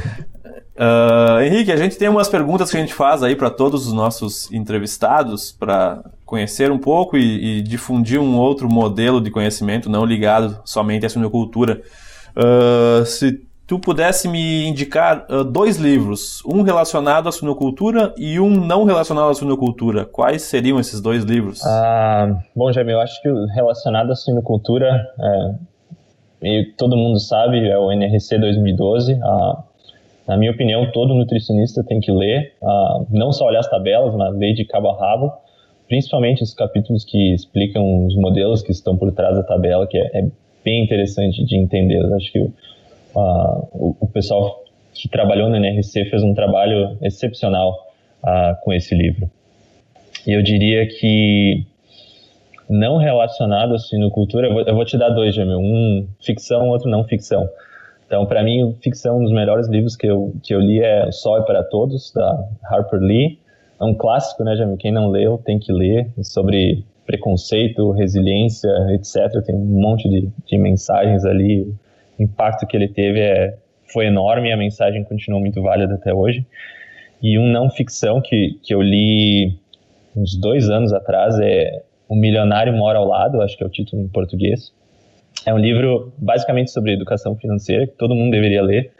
Uh, 0.76 1.40
Henrique, 1.42 1.72
a 1.72 1.78
gente 1.78 1.98
tem 1.98 2.10
umas 2.10 2.28
perguntas 2.28 2.70
que 2.70 2.76
a 2.76 2.80
gente 2.82 2.94
faz 2.94 3.24
aí 3.24 3.34
para 3.34 3.50
todos 3.50 3.88
os 3.88 3.94
nossos 3.94 4.52
entrevistados 4.52 5.52
para 5.52 6.04
conhecer 6.26 6.70
um 6.70 6.78
pouco 6.78 7.16
e, 7.18 7.60
e, 7.60 7.62
difundir 7.62 8.20
um 8.20 8.38
outro 8.38 8.70
modelo 8.70 9.22
de 9.22 9.32
conhecimento 9.32 9.90
não 9.90 10.04
ligado 10.04 10.60
somente 10.66 11.06
à 11.06 11.10
suinocultura. 11.10 11.82
Uh, 12.36 13.06
se 13.06 13.42
tu 13.66 13.80
pudesse 13.80 14.28
me 14.28 14.68
indicar 14.68 15.26
uh, 15.30 15.46
dois 15.46 15.78
livros, 15.78 16.44
um 16.46 16.62
relacionado 16.62 17.30
à 17.30 17.32
suinocultura 17.32 18.14
e 18.18 18.38
um 18.40 18.50
não 18.50 18.84
relacionado 18.84 19.30
à 19.30 19.34
suinocultura, 19.34 20.06
quais 20.06 20.42
seriam 20.42 20.78
esses 20.78 21.00
dois 21.00 21.24
livros? 21.24 21.62
bom, 22.56 22.72
Jaime, 22.74 22.92
eu 22.92 23.00
acho 23.00 23.22
que 23.22 23.30
o 23.30 23.46
relacionado 23.48 24.12
à 24.12 24.16
suinocultura, 24.16 24.88
é, 25.20 25.56
todo 26.78 26.98
mundo 26.98 27.20
sabe, 27.20 27.68
é 27.68 27.78
o 27.78 27.92
NRC 27.92 28.38
2012. 28.38 29.20
Na 30.28 30.36
minha 30.36 30.52
opinião, 30.52 30.92
todo 30.92 31.14
nutricionista 31.14 31.84
tem 31.84 32.00
que 32.00 32.12
ler, 32.12 32.54
uh, 32.62 33.06
não 33.12 33.32
só 33.32 33.46
olhar 33.46 33.60
as 33.60 33.70
tabelas, 33.70 34.14
mas 34.16 34.36
ler 34.36 34.54
de 34.54 34.66
cabo 34.66 34.90
a 34.90 35.00
rabo, 35.00 35.32
principalmente 35.88 36.42
os 36.42 36.54
capítulos 36.54 37.06
que 37.06 37.34
explicam 37.34 38.08
os 38.08 38.16
modelos 38.16 38.64
que 38.64 38.72
estão 38.72 38.98
por 38.98 39.12
trás 39.12 39.36
da 39.36 39.44
tabela, 39.44 39.86
que 39.86 39.98
é, 39.98 40.20
é 40.20 40.28
bem 40.64 40.84
interessante 40.84 41.46
de 41.46 41.56
entender. 41.56 42.02
Eu 42.02 42.16
acho 42.16 42.32
que 42.32 42.40
uh, 42.40 42.52
o, 43.72 43.96
o, 44.00 44.08
pessoal 44.08 44.64
que 44.94 45.08
trabalhou 45.08 45.48
no 45.48 45.58
NRC 45.58 46.06
fez 46.06 46.24
um 46.24 46.34
trabalho 46.34 46.98
excepcional 47.04 47.88
uh, 48.24 48.60
com 48.64 48.74
esse 48.74 48.96
livro. 48.96 49.30
E 50.26 50.32
eu 50.32 50.42
diria 50.42 50.88
que 50.88 51.68
não 52.70 52.98
relacionado 52.98 53.74
à 53.74 53.78
suinocultura, 53.78 54.48
eu 54.48 54.54
vou, 54.54 54.62
eu 54.64 54.76
vou 54.76 54.86
te 54.86 54.98
dar 54.98 55.10
dois, 55.10 55.36
Jamil. 55.36 55.60
Um 55.60 56.08
ficção, 56.22 56.70
outro 56.70 56.90
não 56.90 57.04
ficção. 57.04 57.48
Então, 58.08 58.26
para 58.26 58.44
mim, 58.44 58.76
ficção, 58.82 59.20
um 59.20 59.24
dos 59.24 59.32
melhores 59.32 59.68
livros 59.68 59.96
que 59.96 60.08
eu, 60.08 60.34
que 60.44 60.54
eu 60.54 60.60
li 60.60 60.82
é 60.82 61.12
Sol 61.12 61.38
é 61.38 61.42
para 61.42 61.64
Todos, 61.64 62.12
da 62.14 62.48
Harper 62.64 63.00
Lee. 63.00 63.40
É 63.80 63.84
um 63.84 63.94
clássico, 63.94 64.44
né, 64.44 64.56
Jamil? 64.56 64.78
Quem 64.78 64.92
não 64.92 65.10
leu 65.10 65.40
tem 65.44 65.60
que 65.60 65.72
ler, 65.72 66.10
sobre 66.22 66.84
preconceito, 67.06 67.92
resiliência, 67.92 68.70
etc. 68.92 69.44
Tem 69.46 69.56
um 69.56 69.66
monte 69.82 70.08
de, 70.10 70.30
de 70.46 70.58
mensagens 70.58 71.26
ali. 71.26 71.62
O 72.18 72.24
impacto 72.24 72.66
que 72.66 72.76
ele 72.76 72.88
teve 72.88 73.20
é, 73.20 73.58
foi 73.92 74.06
enorme 74.06 74.50
e 74.50 74.52
a 74.52 74.58
mensagem 74.58 75.04
continua 75.04 75.40
muito 75.40 75.62
válida 75.62 75.96
até 75.96 76.14
hoje. 76.14 76.46
E 77.22 77.38
um 77.38 77.48
não 77.48 77.70
ficção 77.70 78.22
que, 78.22 78.60
que 78.64 78.74
eu 78.74 78.82
li 78.82 79.58
uns 80.16 80.36
dois 80.36 80.70
anos 80.70 80.94
atrás 80.94 81.38
é 81.40 81.84
O 82.08 82.16
Milionário 82.16 82.74
Mora 82.74 83.00
ao 83.00 83.08
Lado, 83.08 83.42
acho 83.42 83.58
que 83.58 83.64
é 83.64 83.68
o 83.68 83.70
título 83.70 84.02
em 84.04 84.08
português 84.08 84.72
é 85.46 85.54
um 85.54 85.58
livro 85.58 86.12
basicamente 86.18 86.72
sobre 86.72 86.94
educação 86.94 87.36
financeira, 87.36 87.86
que 87.86 87.94
todo 87.94 88.16
mundo 88.16 88.32
deveria 88.32 88.64
ler. 88.64 88.92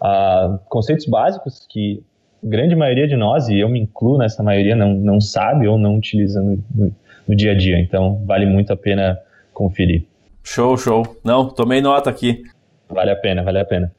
Uh, 0.00 0.58
conceitos 0.68 1.06
básicos 1.06 1.66
que 1.68 2.02
a 2.42 2.46
grande 2.46 2.76
maioria 2.76 3.08
de 3.08 3.16
nós, 3.16 3.48
e 3.48 3.58
eu 3.58 3.68
me 3.68 3.80
incluo 3.80 4.18
nessa 4.18 4.42
maioria, 4.42 4.76
não, 4.76 4.92
não 4.94 5.20
sabe 5.20 5.66
ou 5.66 5.78
não 5.78 5.96
utiliza 5.96 6.42
no, 6.42 6.62
no, 6.74 6.94
no 7.26 7.34
dia 7.34 7.52
a 7.52 7.54
dia. 7.54 7.78
Então, 7.80 8.22
vale 8.26 8.44
muito 8.44 8.72
a 8.72 8.76
pena 8.76 9.18
conferir. 9.52 10.04
Show, 10.42 10.76
show. 10.76 11.16
Não, 11.24 11.48
tomei 11.48 11.80
nota 11.80 12.10
aqui. 12.10 12.42
Vale 12.88 13.10
a 13.10 13.16
pena, 13.16 13.42
vale 13.42 13.60
a 13.60 13.64
pena. 13.64 13.90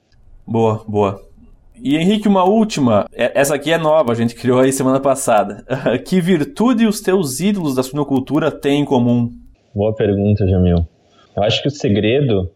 Boa, 0.46 0.84
boa. 0.88 1.25
E 1.82 1.98
Henrique, 1.98 2.28
uma 2.28 2.44
última. 2.44 3.06
É, 3.14 3.40
essa 3.40 3.56
aqui 3.56 3.72
é 3.72 3.78
nova, 3.78 4.12
a 4.12 4.16
gente 4.16 4.36
criou 4.36 4.60
aí 4.60 4.72
semana 4.72 5.00
passada. 5.00 5.64
que 6.06 6.22
virtude 6.22 6.86
os 6.86 7.02
teus 7.02 7.40
ídolos 7.40 7.76
da 7.76 7.84
suinocultura 7.84 8.50
têm 8.50 8.82
em 8.82 8.86
comum? 8.86 9.30
Boa 9.74 9.94
pergunta, 9.94 10.48
Jamil. 10.48 10.88
Eu 11.36 11.44
acho 11.44 11.62
que 11.62 11.68
o 11.68 11.72
segredo 11.72 12.50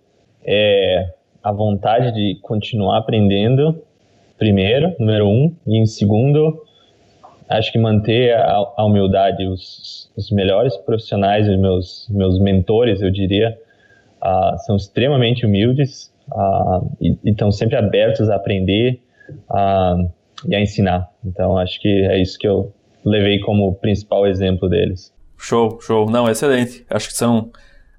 é 0.44 1.14
a 1.44 1.52
vontade 1.52 2.14
de 2.14 2.40
continuar 2.42 3.00
aprendendo, 3.00 3.82
primeiro, 4.38 4.96
número 4.98 5.28
um, 5.28 5.54
e 5.68 5.78
em 5.78 5.86
segundo, 5.86 6.64
acho 7.50 7.72
que 7.74 7.78
manter 7.78 8.34
a, 8.34 8.56
a 8.78 8.86
humildade. 8.86 9.46
Os, 9.46 10.10
os, 10.16 10.32
melhores 10.32 10.78
profissionais, 10.78 11.48
os 11.48 11.60
meus, 11.60 12.08
meus 12.10 12.40
mentores, 12.40 13.02
eu 13.02 13.12
diria, 13.12 13.58
uh, 14.24 14.58
são 14.60 14.78
extremamente 14.78 15.46
humildes 15.46 16.10
uh, 16.32 16.90
e 17.02 17.18
estão 17.26 17.52
sempre 17.52 17.76
abertos 17.76 18.30
a 18.30 18.36
aprender 18.36 19.02
uh, 19.50 20.12
e 20.48 20.56
a 20.56 20.62
ensinar. 20.62 21.10
Então, 21.24 21.58
acho 21.58 21.80
que 21.82 21.88
é 21.88 22.22
isso 22.22 22.38
que 22.38 22.48
eu 22.48 22.74
levei 23.04 23.40
como 23.40 23.76
principal 23.76 24.28
exemplo 24.28 24.70
deles. 24.70 25.14
Show, 25.38 25.80
show. 25.82 26.10
Não, 26.10 26.30
excelente. 26.30 26.86
Acho 26.90 27.08
que 27.08 27.14
são 27.14 27.52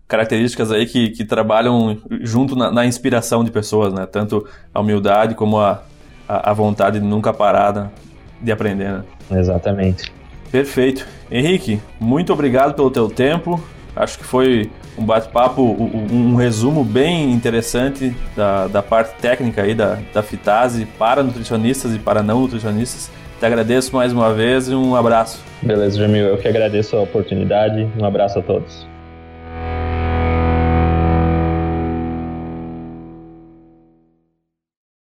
características 0.06 0.72
aí 0.72 0.86
que, 0.86 1.10
que 1.10 1.24
trabalham 1.24 1.96
junto 2.20 2.56
na, 2.56 2.70
na, 2.70 2.84
inspiração 2.84 3.44
de 3.44 3.50
pessoas, 3.50 3.94
né? 3.94 4.06
Tanto 4.06 4.46
a 4.74 4.80
humildade 4.80 5.34
como 5.34 5.58
a, 5.58 5.82
a, 6.28 6.50
a 6.50 6.52
vontade 6.52 6.98
de 6.98 7.06
nunca 7.06 7.32
parar 7.32 7.72
né? 7.72 7.90
de 8.42 8.50
aprender, 8.50 8.90
né? 8.90 9.04
Exatamente. 9.30 10.12
Perfeito. 10.50 11.06
Henrique, 11.30 11.80
muito 12.00 12.32
obrigado 12.32 12.74
pelo 12.74 12.90
teu 12.90 13.08
tempo. 13.08 13.62
Acho 13.94 14.18
que 14.18 14.24
foi 14.24 14.70
um 14.96 15.04
bate-papo, 15.04 15.62
um, 15.62 16.32
um, 16.32 16.34
resumo 16.34 16.84
bem 16.84 17.32
interessante 17.32 18.14
da, 18.36 18.66
da 18.66 18.82
parte 18.82 19.14
técnica 19.20 19.62
aí 19.62 19.74
da, 19.74 19.98
da 20.12 20.22
Fitase 20.22 20.86
para 20.98 21.22
nutricionistas 21.22 21.94
e 21.94 21.98
para 21.98 22.22
não 22.22 22.40
nutricionistas. 22.40 23.10
Te 23.38 23.46
agradeço 23.46 23.96
mais 23.96 24.12
uma 24.12 24.34
vez 24.34 24.68
e 24.68 24.74
um 24.74 24.94
abraço. 24.94 25.42
Beleza, 25.62 25.98
Jamil. 25.98 26.26
Eu 26.26 26.38
que 26.38 26.46
agradeço 26.46 26.96
a 26.96 27.00
oportunidade. 27.00 27.88
Um 27.98 28.04
abraço 28.04 28.38
a 28.38 28.42
todos. 28.42 28.89